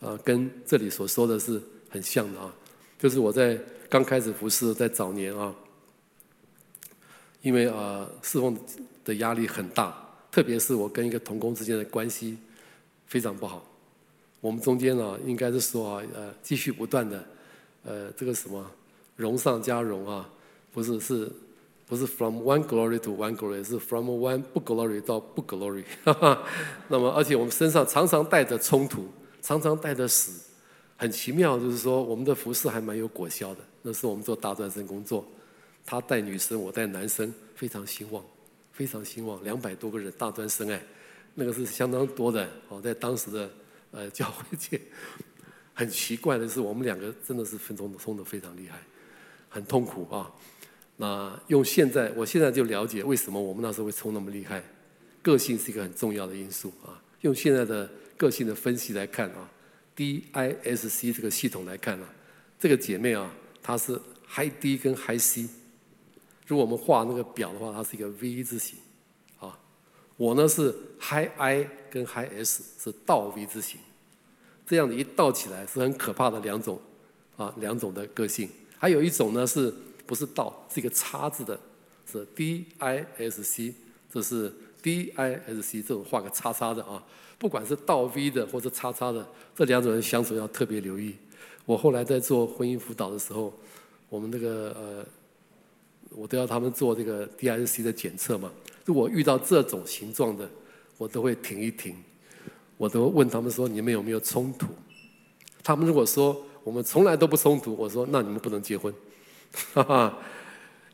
[0.00, 2.52] 啊，跟这里所说的是很像的啊。
[2.98, 3.56] 就是我在
[3.88, 5.54] 刚开始服侍，在早年啊，
[7.42, 8.56] 因为啊侍奉
[9.04, 9.94] 的压力很大，
[10.30, 12.38] 特别是我跟一个同工之间的关系
[13.06, 13.62] 非常不好。
[14.40, 17.24] 我们中间啊，应该是说啊，呃，继续不断的，
[17.84, 18.64] 呃，这个什么，
[19.14, 20.28] 荣上加荣啊，
[20.72, 21.30] 不是是，
[21.86, 26.42] 不是 from one glory to one glory，是 from one 不 glory 到不 glory，哈哈。
[26.88, 29.06] 那么，而且我们身上常常带着冲突，
[29.40, 30.40] 常常带着死，
[30.96, 33.60] 很奇妙，就是说我们的服事还蛮有果效的。
[33.82, 35.24] 那是我们做大专生工作，
[35.84, 38.24] 他带女生，我带男生，非常兴旺，
[38.72, 40.82] 非常兴旺，两百多个人大专生哎，
[41.34, 43.50] 那个是相当多的哦，在当时的。
[43.94, 44.80] 呃， 教会界
[45.74, 48.78] 很奇怪的是，我们两个真的是分冲冲的非常厉害，
[49.50, 50.32] 很痛苦啊。
[50.96, 54.64] 那用现在，我现在就了解为什么我们那时候会冲那么厉害。
[55.20, 56.96] 个性是一个很重要的因素啊。
[57.20, 59.46] 用现在的个性的分析来看啊
[59.94, 62.08] ，DISC 这个系统来看啊，
[62.58, 63.30] 这个姐妹啊，
[63.62, 65.50] 她是 High D 跟 High C。
[66.52, 68.78] 如果我们画那个表的话，它是一个 V 字形。
[69.38, 69.58] 啊
[70.18, 73.80] 我呢是 High I 跟 High S 是倒 V 字形，
[74.66, 76.78] 这样子一倒起来是很可怕的两种
[77.38, 78.50] 啊，两种的个性。
[78.76, 79.72] 还有一种呢是
[80.04, 81.58] 不是倒，是一个叉字的，
[82.04, 83.74] 是 D I S C，
[84.12, 87.02] 这是 D I S C 这种画个叉叉的啊。
[87.38, 89.26] 不管是倒 V 的或者叉叉的，
[89.56, 91.16] 这两种人相处要特别留意。
[91.64, 93.50] 我后来在做婚姻辅导的时候，
[94.10, 95.06] 我们那个呃，
[96.14, 98.50] 我都要他们做这个 D I S C 的检测嘛。
[98.84, 100.48] 如果遇到这种形状的，
[100.98, 101.96] 我都会停一停，
[102.76, 104.66] 我都问他们说：“你们有没有冲突？”
[105.62, 108.92] 他们如果说我们从来都不冲突，我说：“那你们不能结婚，
[109.72, 110.18] 哈哈，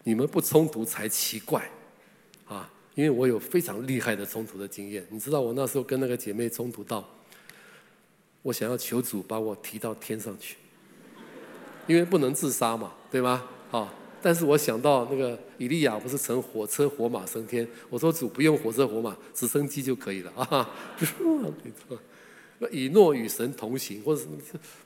[0.04, 1.70] 你们不冲突才奇怪，
[2.46, 2.70] 啊！
[2.94, 5.06] 因为我有非常厉害的冲突的经验。
[5.08, 7.08] 你知道我那时候跟那个姐妹冲突到，
[8.42, 10.56] 我想要求主把我提到天上去，
[11.86, 13.44] 因为不能自杀嘛，对吗？
[13.70, 13.94] 啊！
[14.20, 20.68] 但是我想到那个以利亚不是乘火车火马升天，我说主不用火车火马，直升机就可以了 啊！
[22.70, 24.22] 以诺与神同行，或者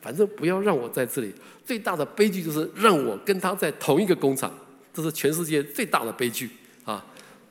[0.00, 1.32] 反正不要让我在这里。
[1.64, 4.52] 最大的悲剧就是让我跟他在同一个工厂，
[4.92, 6.50] 这是全世界最大的悲剧
[6.84, 7.04] 啊！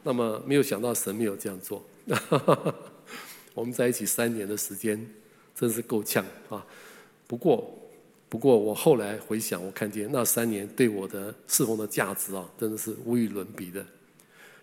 [0.03, 1.83] 那么没有想到神没有这样做，
[3.53, 5.09] 我们在一起三年的时间，
[5.55, 6.65] 真是够呛啊！
[7.27, 7.77] 不过。
[8.31, 13.85] 不过我后来回想，我看见那三年对我的侍奉的价值啊，真的是无与伦比的。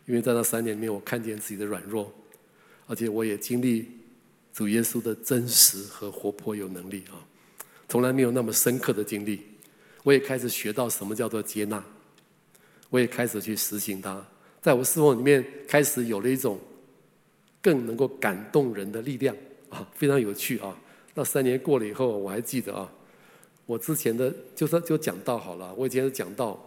[0.07, 2.11] 因为在那三年里面，我看见自己的软弱，
[2.87, 3.87] 而且我也经历
[4.55, 7.21] 主耶稣的真实和活泼有能力啊，
[7.91, 9.43] 从来没有那么深刻的经历。
[10.03, 11.85] 我也开始学到什么叫做接纳，
[12.89, 14.27] 我也开始去实行它，
[14.63, 16.59] 在我侍奉里面开始有了一种
[17.61, 19.37] 更能够感动人的力量
[19.69, 20.75] 啊，非常有趣啊。
[21.13, 22.91] 那三年过了以后，我还记得啊。
[23.69, 26.59] 我之前的就说就讲到好了，我以前讲到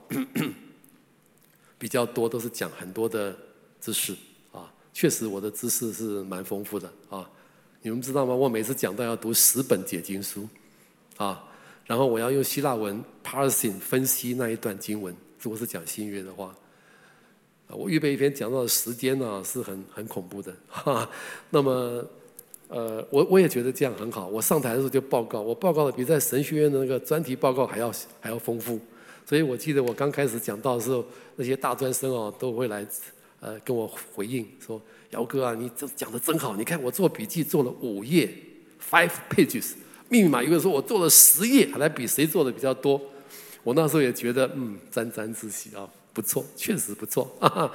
[1.80, 3.36] 比较多，都是讲很多的
[3.80, 4.16] 知识
[4.52, 4.72] 啊。
[4.94, 7.28] 确实我的知识是蛮丰富的啊。
[7.82, 8.36] 你们知道吗？
[8.36, 10.48] 我每次讲到要读十本解经书
[11.18, 11.44] 啊，
[11.88, 15.12] 然后我要用希腊文 parsing 分析那一段经文。
[15.42, 16.56] 如果是讲新约的话，
[17.70, 21.10] 我预备一篇讲到的时间呢是很很恐怖的哈。
[21.50, 22.08] 那么。
[22.74, 24.28] 呃，我我也觉得这样很好。
[24.28, 27.92] 我上台的时候就报告，我报告的比在神学院的那个专题报告还要
[28.22, 28.80] 还要丰富。
[29.26, 31.04] 所以我记得我刚开始讲到的时候，
[31.36, 32.88] 那些大专生哦都会来
[33.42, 38.34] 呃跟我回应说：“姚哥啊，你这讲的真好，你看我做笔记做了五页
[38.90, 39.74] ，five pages，
[40.08, 43.02] 密码有个说我做了十页，还来比谁做的比较多。”
[43.64, 47.26] 我那时候也觉得嗯沾沾自喜啊，不错，确实不错。
[47.42, 47.72] 哈哈，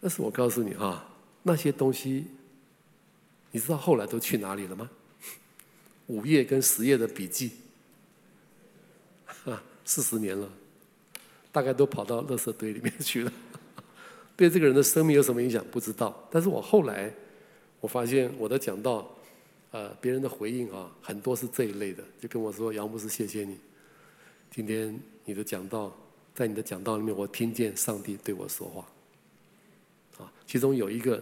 [0.00, 1.08] 但是我告诉你啊，
[1.44, 2.24] 那些东西。
[3.50, 4.90] 你知道后来都去哪里了吗？
[6.08, 7.52] 五页跟十页的笔记，
[9.44, 10.48] 啊四十年了，
[11.50, 13.32] 大概都跑到垃圾堆里面去了。
[14.36, 15.64] 对这个人的生命有什么影响？
[15.70, 16.28] 不知道。
[16.30, 17.12] 但是我后来
[17.80, 19.10] 我发现我的讲道，
[19.70, 23.58] 呃，别人的回应啊，很多是这一类的，就跟我说：“杨牧师，谢谢你，
[24.50, 25.96] 今天你的讲道，
[26.34, 28.86] 在你的讲道里面，我听见上帝对我说话。”
[30.22, 31.20] 啊，其中有一个。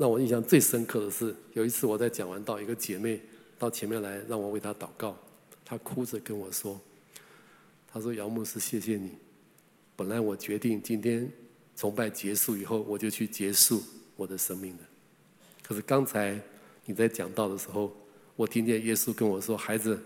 [0.00, 3.20] 让我印象最深刻的是，有一次我在讲完道，一个姐妹
[3.58, 5.14] 到前面来让我为她祷告，
[5.62, 6.80] 她哭着跟我说
[7.86, 9.18] ：“她说姚牧师，谢谢你。
[9.94, 11.30] 本来我决定今天
[11.76, 13.82] 崇拜结束以后，我就去结束
[14.16, 14.82] 我的生命的。
[15.62, 16.40] 可是刚才
[16.86, 17.94] 你在讲道的时候，
[18.36, 20.02] 我听见耶稣跟我说：‘孩子，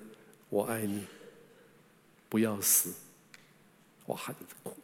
[0.49, 1.05] 我爱你，
[2.29, 2.93] 不要死。’
[4.07, 4.75] 哇，孩子哭，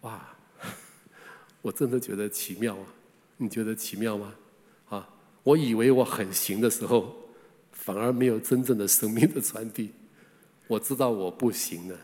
[0.00, 0.34] 哇，
[1.60, 2.94] 我真的觉得奇妙啊！
[3.38, 4.34] 你觉得奇妙吗？
[4.90, 5.08] 啊，
[5.42, 7.16] 我以为我很行的时候，
[7.72, 9.90] 反而没有真正的生命的传递。
[10.66, 11.96] 我知道我不行了，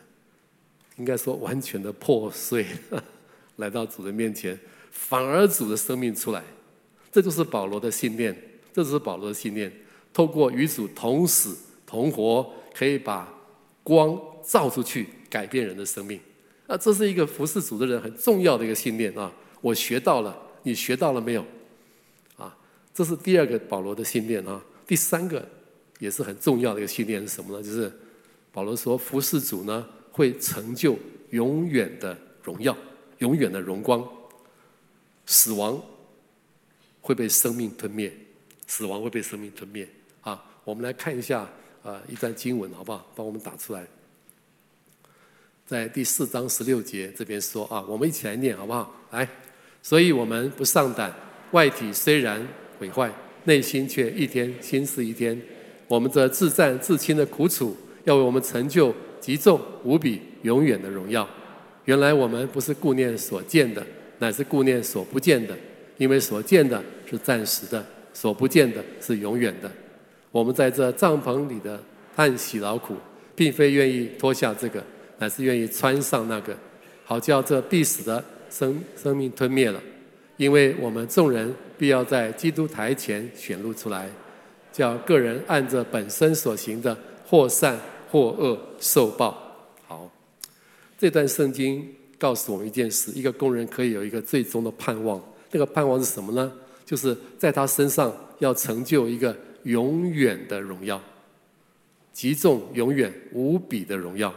[0.97, 2.67] 应该说完全的破碎，
[3.57, 4.59] 来到主的面前，
[4.91, 6.43] 反而主的生命出来。
[7.13, 8.35] 这就是保罗的信念，
[8.73, 9.71] 这就是保罗的信念。
[10.13, 13.33] 透过与主同死同活，可以把
[13.83, 16.21] 光照出去，改变人的生命。
[16.67, 19.31] 啊，这是一个服侍主的人很重要的一个信念啊！
[19.61, 21.47] 我学到了，你学到了没有？
[22.37, 22.57] 啊，
[22.93, 24.61] 这是第二个保罗的信念啊。
[24.85, 25.49] 第三个
[26.01, 27.63] 也是很重要的一个信念是什么呢？
[27.63, 27.93] 就是
[28.51, 30.99] 保罗说，服侍主呢会成就
[31.31, 32.77] 永远的荣耀，
[33.19, 34.07] 永远的荣光。
[35.27, 35.81] 死亡
[37.01, 38.13] 会被生命吞灭，
[38.67, 39.89] 死亡会被生命吞灭。
[40.21, 41.49] 啊，我们来看一下
[41.83, 43.07] 啊一段经文好不好？
[43.15, 43.87] 帮我们打出来。
[45.67, 48.95] 在第四章十六节这边说啊，我们一起来念好不好？
[49.13, 49.27] 来，
[49.85, 51.15] 所以我们不上胆，
[51.51, 52.41] 外体虽然
[52.79, 53.13] 毁坏，
[53.45, 55.39] 内心却一天新似一天。
[55.87, 61.29] 我们这自战自清的苦楚，要为我们成就极重无比永远的荣耀。
[61.85, 63.87] 原来我们不是顾念所见的，
[64.21, 65.55] 乃是顾念所不见的，
[65.99, 69.71] 因为所见的是暂时的，所不见的是永远的。
[70.31, 71.79] 我们在这帐篷里的
[72.17, 72.97] 叹息劳苦，
[73.37, 74.83] 并非愿意脱下这个。
[75.19, 76.57] 乃是愿意穿上那个，
[77.05, 78.25] 好叫这必死的
[78.55, 79.83] 生生命吞灭了，
[80.37, 84.09] 因为我们众人必要在基督台前显露出来，
[84.73, 86.97] 叫个人按着本身所行的，
[87.27, 87.77] 或善
[88.09, 89.37] 或恶受报。
[89.89, 90.09] 好，
[90.97, 91.85] 这段圣经
[92.17, 96.53] 告诉我们一件事：一个工人可以有一个最终的盼望，那个盼望是什么呢？
[96.87, 101.01] 就是在他身上要成就一个永远的荣耀，
[102.13, 104.33] 极重永远无比的荣耀。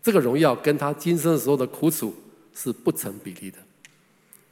[0.00, 2.14] 这个荣耀跟他今生所有的苦楚
[2.56, 3.58] 是不成比例的，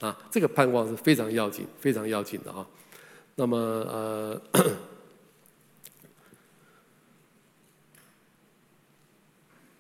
[0.07, 2.67] 啊，这个盼望是非常要紧、非常要紧的啊。
[3.35, 4.41] 那么呃，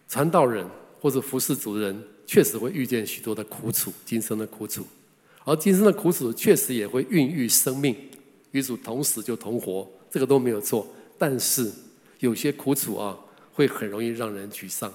[0.08, 0.66] 传道人
[0.98, 4.86] 或者服侍主人，确实会遇见许多的苦楚，今生的苦楚，
[5.44, 7.94] 而今生的苦楚确实也会孕育生命，
[8.52, 10.86] 与主同死就同活，这个都没有错。
[11.18, 11.70] 但是
[12.20, 13.16] 有些苦楚啊，
[13.52, 14.90] 会很容易让人沮丧。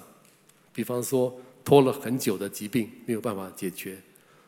[0.74, 1.40] 比方说，
[1.70, 3.96] 拖了很久的疾病没有办法解决，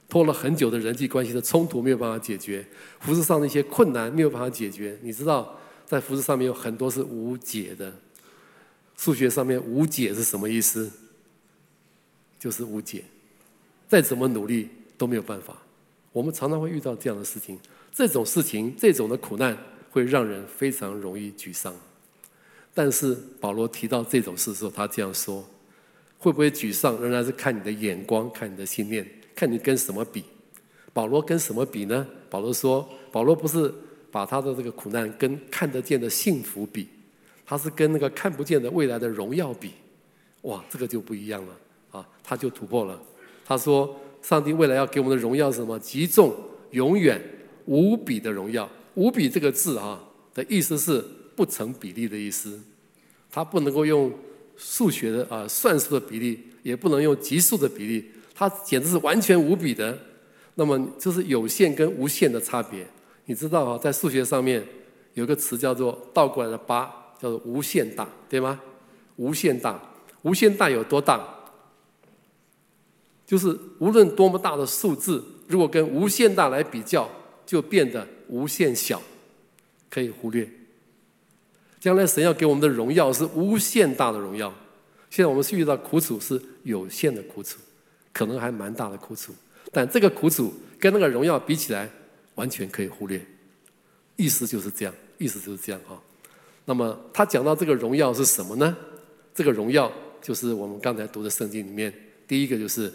[0.09, 2.65] 拖了很久的人际关系的冲突没有办法解决，
[2.99, 4.97] 服饰上的一些困难没有办法解决。
[5.03, 5.55] 你知道，
[5.85, 7.93] 在服饰上面有很多是无解的。
[8.97, 10.91] 数学上面无解是什么意思？
[12.39, 13.03] 就是无解，
[13.87, 14.67] 再怎么努力
[14.97, 15.55] 都没有办法。
[16.11, 17.59] 我们常常会遇到这样的事情，
[17.93, 19.55] 这种事情，这种的苦难
[19.91, 21.71] 会让人非常容易沮丧。
[22.73, 25.47] 但是保罗提到这种事的时候，他这样说。
[26.21, 27.01] 会不会沮丧？
[27.01, 29.03] 仍然是看你的眼光，看你的信念，
[29.35, 30.23] 看你跟什么比。
[30.93, 32.05] 保罗跟什么比呢？
[32.29, 33.73] 保罗说，保罗不是
[34.11, 36.87] 把他的这个苦难跟看得见的幸福比，
[37.43, 39.71] 他是跟那个看不见的未来的荣耀比。
[40.43, 41.57] 哇，这个就不一样了
[41.89, 42.07] 啊！
[42.23, 43.01] 他就突破了。
[43.43, 45.79] 他说，上帝未来要给我们的荣耀是什么？
[45.79, 46.35] 极重、
[46.69, 47.19] 永远、
[47.65, 48.69] 无比的荣耀。
[48.93, 49.99] 无比这个字啊
[50.35, 51.03] 的意思是
[51.35, 52.59] 不成比例的意思，
[53.31, 54.11] 他不能够用。
[54.63, 59.97] 数学的啊，算术的比例也不能用级数的比例，它简直是完全无比的。
[60.53, 62.85] 那么就是有限跟无限的差别。
[63.25, 64.63] 你知道啊，在数学上面
[65.15, 66.85] 有个词叫做倒过来的八，
[67.19, 68.61] 叫做无限大，对吗？
[69.15, 69.81] 无限大，
[70.21, 71.27] 无限大有多大？
[73.25, 77.09] 就是无论多么大的数字，如果跟无限大来比较，
[77.47, 79.01] 就变得无限小，
[79.89, 80.47] 可以忽略。
[81.81, 84.53] 将来神要给我们的荣耀是无限大的荣耀，
[85.09, 87.57] 现在我们是遇到苦楚是有限的苦楚，
[88.13, 89.33] 可能还蛮大的苦楚，
[89.71, 91.89] 但这个苦楚跟那个荣耀比起来，
[92.35, 93.19] 完全可以忽略。
[94.15, 95.99] 意思就是这样，意思就是这样哈。
[96.65, 98.77] 那么他讲到这个荣耀是什么呢？
[99.33, 101.91] 这个荣耀就是我们刚才读的圣经里面，
[102.27, 102.93] 第一个就是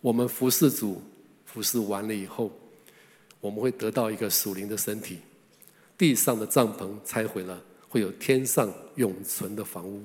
[0.00, 1.02] 我们服侍主，
[1.44, 2.52] 服侍完了以后，
[3.40, 5.18] 我们会得到一个属灵的身体，
[5.96, 7.60] 地上的帐篷拆毁了。
[7.88, 10.02] 会有天上永存的房屋，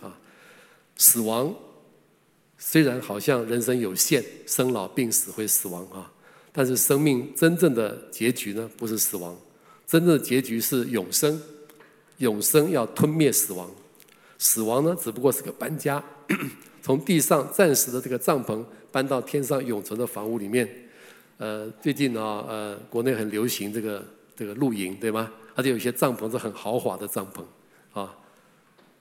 [0.00, 0.18] 啊，
[0.96, 1.54] 死亡
[2.58, 6.10] 虽然好像人生有限，生老病死会死亡啊，
[6.52, 9.36] 但是生命真正的结局呢，不是死亡，
[9.86, 11.40] 真正的结局是永生，
[12.18, 13.70] 永生要吞灭死亡，
[14.38, 16.02] 死亡呢只不过是个搬家，
[16.80, 20.68] 从地上暂时的这个帐篷搬到天上永存的房屋里面。
[21.38, 24.02] 呃，最近啊，呃，国内很流行这个
[24.34, 25.30] 这个露营，对吗？
[25.56, 27.42] 而且有些帐篷是很豪华的帐篷，
[27.98, 28.16] 啊，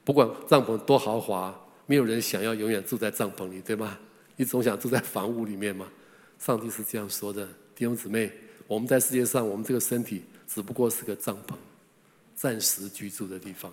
[0.04, 1.54] 不管帐篷多豪华，
[1.86, 4.00] 没有人想要永远住在帐篷里，对吗？
[4.38, 5.86] 你总想住在房屋里面嘛。
[6.40, 7.46] 上帝是这样说的，
[7.76, 8.32] 弟兄姊妹，
[8.68, 11.54] 我们在世界上，我们这个身体只不过是个帐篷，
[12.36, 13.72] 暂时居住的地方。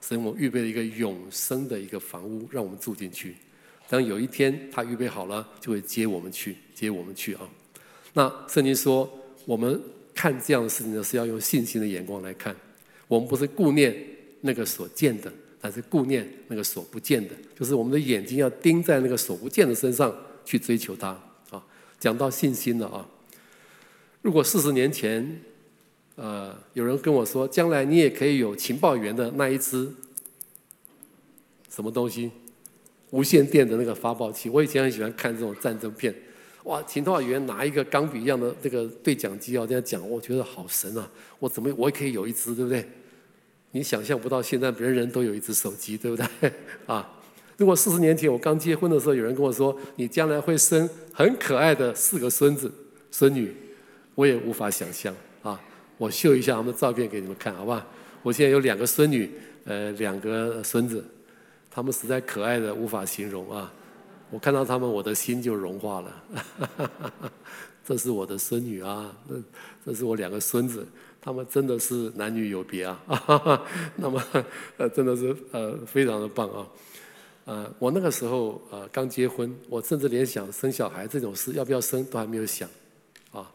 [0.00, 3.36] 神我预备了一个永生的一个房屋，让我们住进去。
[3.88, 7.48] 当有一天他预备好了，就会接我们去，接我们去啊。
[8.12, 9.10] 那圣经说，
[9.46, 9.80] 我们
[10.14, 12.54] 看这样的事情呢，是要用信心的眼光来看。
[13.08, 13.94] 我们不是顾念
[14.40, 17.34] 那个所见的，而是顾念那个所不见的。
[17.58, 21.08] 就是我们的眼睛要盯在那个所不见的身上去追求它
[21.50, 21.62] 啊。
[21.98, 23.06] 讲到信心了啊，
[24.22, 25.40] 如果四十年前，
[26.16, 29.92] 呃，有人跟我说，将来你也可以有情报员的那一只
[31.68, 32.30] 什么东西，
[33.10, 34.48] 无线电的那个发报器。
[34.48, 36.14] 我以前很喜欢看这种战争片。
[36.64, 41.08] 哇，情报员拿一个钢笔一样的这个对讲机啊，这样讲，我觉得好神啊！
[41.38, 42.88] 我怎么我也可以有一支，对不对？
[43.72, 46.50] 你想象不到，现在人人都有一只手机，对不对？
[46.86, 47.06] 啊，
[47.58, 52.72] 如果四十年前我刚结婚的时候，有人跟我说你将来会生很可爱的四个孙子
[53.10, 53.54] 孙女，
[54.14, 55.60] 我也无法想象啊！
[55.98, 57.86] 我秀一下他们的照片给你们看，好不好？
[58.22, 59.30] 我现在有两个孙女，
[59.64, 61.04] 呃，两个孙子，
[61.70, 63.70] 他们实在可爱的无法形容啊！
[64.34, 66.24] 我看到他们，我的心就融化了。
[67.86, 69.40] 这是我的孙女啊，这
[69.86, 70.84] 这是我两个孙子，
[71.20, 73.00] 他们真的是男女有别啊。
[73.94, 74.20] 那么
[74.76, 76.66] 呃，真的是呃非常的棒啊。
[77.44, 82.68] 呃，我那个时候呃刚结婚，我甚至连想生小孩这种事要不要生都还没有想
[83.30, 83.48] 啊。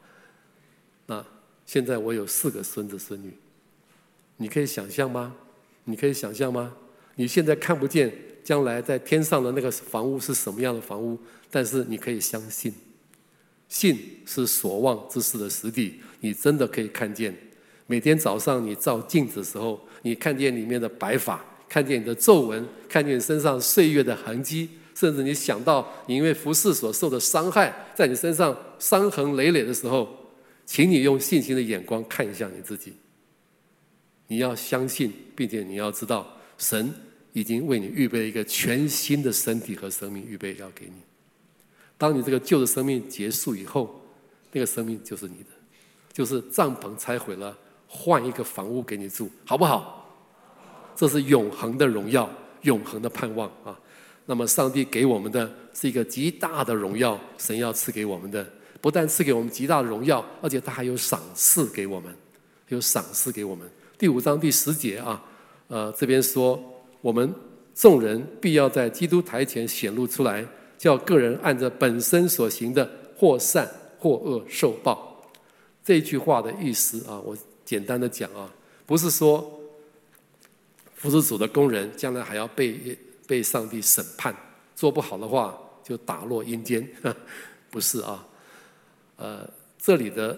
[1.08, 1.26] 那
[1.66, 3.34] 现在我有四个孙子孙女，
[4.38, 5.36] 你可以想象吗？
[5.84, 6.74] 你可以想象吗？
[7.16, 8.14] 你现在看不见。
[8.50, 11.16] 将来在天上的那个房屋是什么样的房屋？
[11.52, 12.74] 但是你可以相信，
[13.68, 13.96] 信
[14.26, 16.02] 是所望之事的实底。
[16.20, 17.32] 你真的可以看见，
[17.86, 30.10] 每天早上你照镜子的时候，你看见里面的白发，看见你的皱纹，看见你身上岁月的痕迹，甚至你想到你因为服侍所受的伤害，在你身上伤痕累累的时候，
[30.66, 32.94] 请你用信心的眼光看一下你自己。
[34.26, 36.28] 你要相信，并且你要知道
[36.58, 36.92] 神。
[37.34, 40.94] 已经为你预备了一个全新的身体和生命，预备要给你。
[41.98, 44.02] 当你这个旧的生命结束以后，
[44.52, 45.50] 那个生命就是你的，
[46.14, 47.56] 就是帐篷拆毁了，
[47.88, 50.10] 换一个房屋给你住，好不好？
[50.96, 52.30] 这是永恒的荣耀，
[52.62, 53.80] 永恒的盼望啊！
[54.26, 58.46] 那么，上帝给我们的是一个极大的荣耀，神要赐给我们的，
[58.82, 62.14] 不但赐给我们极大的荣耀，而且他还有赏赐给我们，
[62.70, 63.70] 有赏赐给我们。
[63.98, 65.24] 第五章第十节啊，
[65.68, 66.62] 呃，这边说。
[67.02, 67.34] 我们
[67.74, 70.46] 众人必要在基督台前显露出来，
[70.78, 75.24] 叫个人按着本身所行的，或善或恶受报。
[75.84, 78.54] 这句话的意思啊，我简单的讲啊，
[78.86, 79.60] 不是说
[80.96, 84.36] 服侍主的工人将来还要被被上帝审判，
[84.76, 86.88] 做不好的话就打落阴间，
[87.72, 88.28] 不是啊。
[89.16, 90.38] 呃，这里的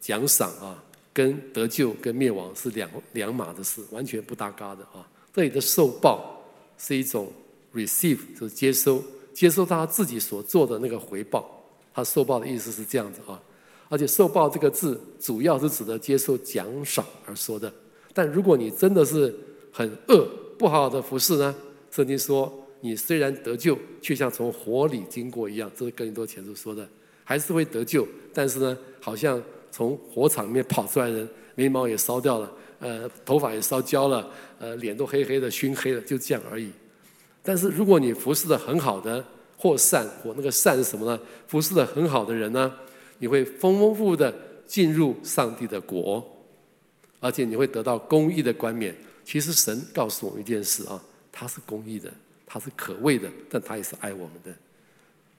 [0.00, 0.82] 奖赏啊，
[1.12, 5.06] 跟得救跟灭亡是两两码的事，完全不搭嘎的啊。
[5.38, 6.42] 这里的受报
[6.76, 7.32] 是一种
[7.72, 9.00] receive，就是接收，
[9.32, 11.48] 接收他自己所做的那个回报。
[11.94, 13.40] 他受报的意思是这样子啊，
[13.88, 17.72] 而且受报这个字主要是指的接受奖赏而说的。
[18.12, 19.32] 但如果你真的是
[19.70, 20.28] 很恶、
[20.58, 21.54] 不好好的服侍呢？
[21.92, 25.70] 圣经说，你虽然得救，却像从火里经过一样。
[25.76, 26.84] 这是哥林多前书说的，
[27.22, 32.52] 还是会得救，但是呢，好像从火场里面跑出来的人，眉毛也烧掉了。
[32.80, 36.70] 呃，头发也烧焦了，呃，脸都黑黑的，熏黑了，就这样而已。
[37.42, 39.24] 但是如果你服侍的很好的，
[39.56, 41.20] 或善或那个善是什么呢？
[41.46, 42.72] 服侍的很好的人呢，
[43.18, 44.32] 你会丰丰富的
[44.66, 46.24] 进入上帝的国，
[47.18, 48.94] 而且你会得到公义的冠冕。
[49.24, 51.02] 其实神告诉我们一件事啊，
[51.32, 52.12] 他是公义的，
[52.46, 54.54] 他是可畏的，但他也是爱我们的。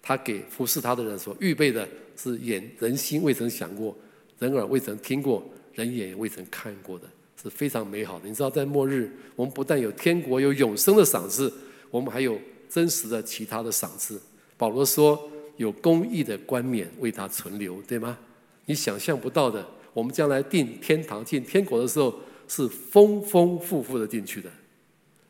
[0.02, 1.88] 他给服侍他的人所预备的
[2.18, 3.96] 是眼人心未曾想过，
[4.40, 7.06] 人耳未曾听过，人眼也未曾看过的。
[7.42, 8.28] 是非常美好的。
[8.28, 11.52] 你知道，在末日，我们不但有天国、有永生的赏赐，
[11.90, 14.22] 我们还有真实的其他的赏赐。
[14.58, 18.18] 保罗说，有公义的冠冕为他存留，对吗？
[18.66, 22.14] 你想象不到的，我们将来进天堂、进天国的时候，
[22.48, 24.50] 是丰丰富富的进去的。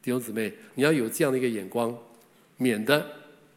[0.01, 1.95] 弟兄姊妹，你要有这样的一个眼光，
[2.57, 3.05] 免得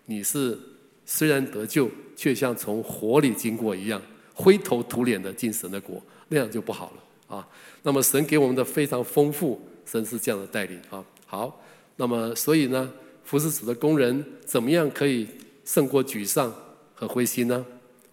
[0.06, 0.58] 你是
[1.06, 4.00] 虽然得救，却像从火里经过一样，
[4.34, 7.02] 灰头土脸的进神的国，那样就不好了。
[7.34, 7.48] 啊，
[7.82, 11.02] 那么神给我们的非常丰富，神是这样的带领啊。
[11.24, 11.64] 好，
[11.96, 12.92] 那么所以呢，
[13.24, 15.26] 服侍主的工人怎么样可以
[15.64, 16.54] 胜过沮丧
[16.94, 17.64] 和灰心呢？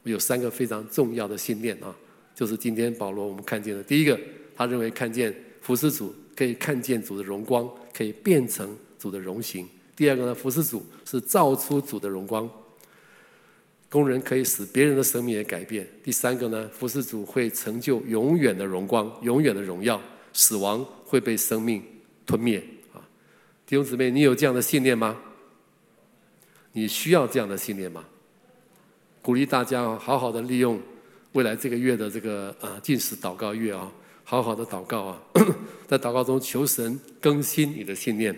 [0.03, 1.93] 有三个非常重要的信念啊，
[2.33, 3.83] 就是今天保罗我们看见的。
[3.83, 4.17] 第一个，
[4.55, 9.67] 他认为看见服侍主可以看见主的荣光，可以变成主的荣形。
[9.97, 12.49] 第二个呢，服侍主是照出主的荣光。
[13.89, 15.87] 工人可以使别人的生命也改变。
[16.03, 19.99] 第三个呢，服侍主会成就永远的荣光、永远的荣耀，
[20.31, 21.83] 死亡会被生命
[22.25, 22.63] 吞灭
[22.93, 23.01] 啊！
[23.65, 25.17] 弟兄姊妹，你有这样的信念吗？
[26.71, 28.05] 你需要这样的信念吗？
[29.23, 30.79] 鼓励大家好好的利用
[31.33, 33.91] 未来这个月的这个啊禁食祷告月啊，
[34.23, 35.21] 好好的祷告啊，
[35.89, 38.37] 在祷告中求神更新你的信念，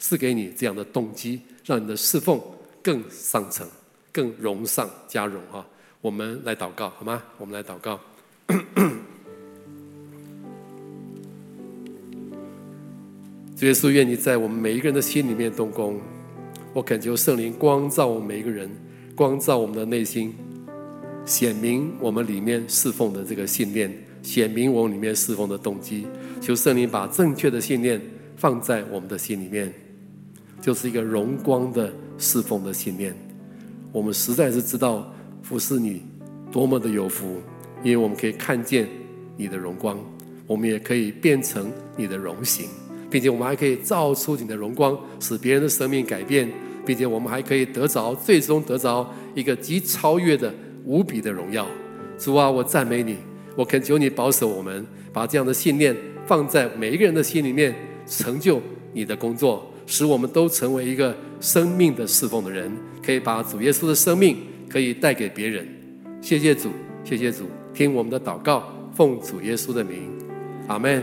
[0.00, 2.40] 赐给你这样的动机，让你的侍奉
[2.82, 3.66] 更上层、
[4.18, 5.64] 更荣上加荣啊！
[6.00, 7.22] 我们来祷告好吗？
[7.38, 8.00] 我们来祷告。
[13.56, 16.00] 主耶稣，愿你在我们每一个人的心里面动工。
[16.72, 18.68] 我恳求圣灵光照我们每一个人，
[19.14, 20.34] 光照我们的内心，
[21.24, 26.08] 显明我们里面侍奉的这个信念，显明我们里面侍奉的动机。
[26.40, 28.00] 求圣灵把正确的信念
[28.34, 29.72] 放在我们的心里面，
[30.60, 33.14] 就是一个荣光的侍奉的信念。
[33.92, 35.12] 我们实在是知道
[35.42, 36.02] 服侍你
[36.52, 37.40] 多么的有福，
[37.82, 38.88] 因为我们可以看见
[39.36, 39.98] 你的荣光，
[40.46, 42.68] 我们也可以变成你的荣形。
[43.10, 46.46] 并且我们还可以照出你的荣光，使别人的生命改变，
[46.84, 50.52] 并且我们还可以得着，最终得着一个极超越的
[50.84, 51.66] 无比的荣耀。
[52.18, 53.16] 主啊，我赞美你，
[53.56, 57.74] 我恳求你保守我们，把这样的信念放在每一个人的心里面，
[58.06, 58.60] 成就
[58.92, 62.70] 你的工作，使我们都成为一个生命的侍奉的人，
[63.02, 64.36] 可以把主耶稣的生命
[64.68, 65.66] 可以带给别人。
[66.20, 66.68] 谢谢主，
[67.02, 70.12] 谢谢主，听我们的祷告，奉主耶稣的名，
[70.66, 71.02] 阿门。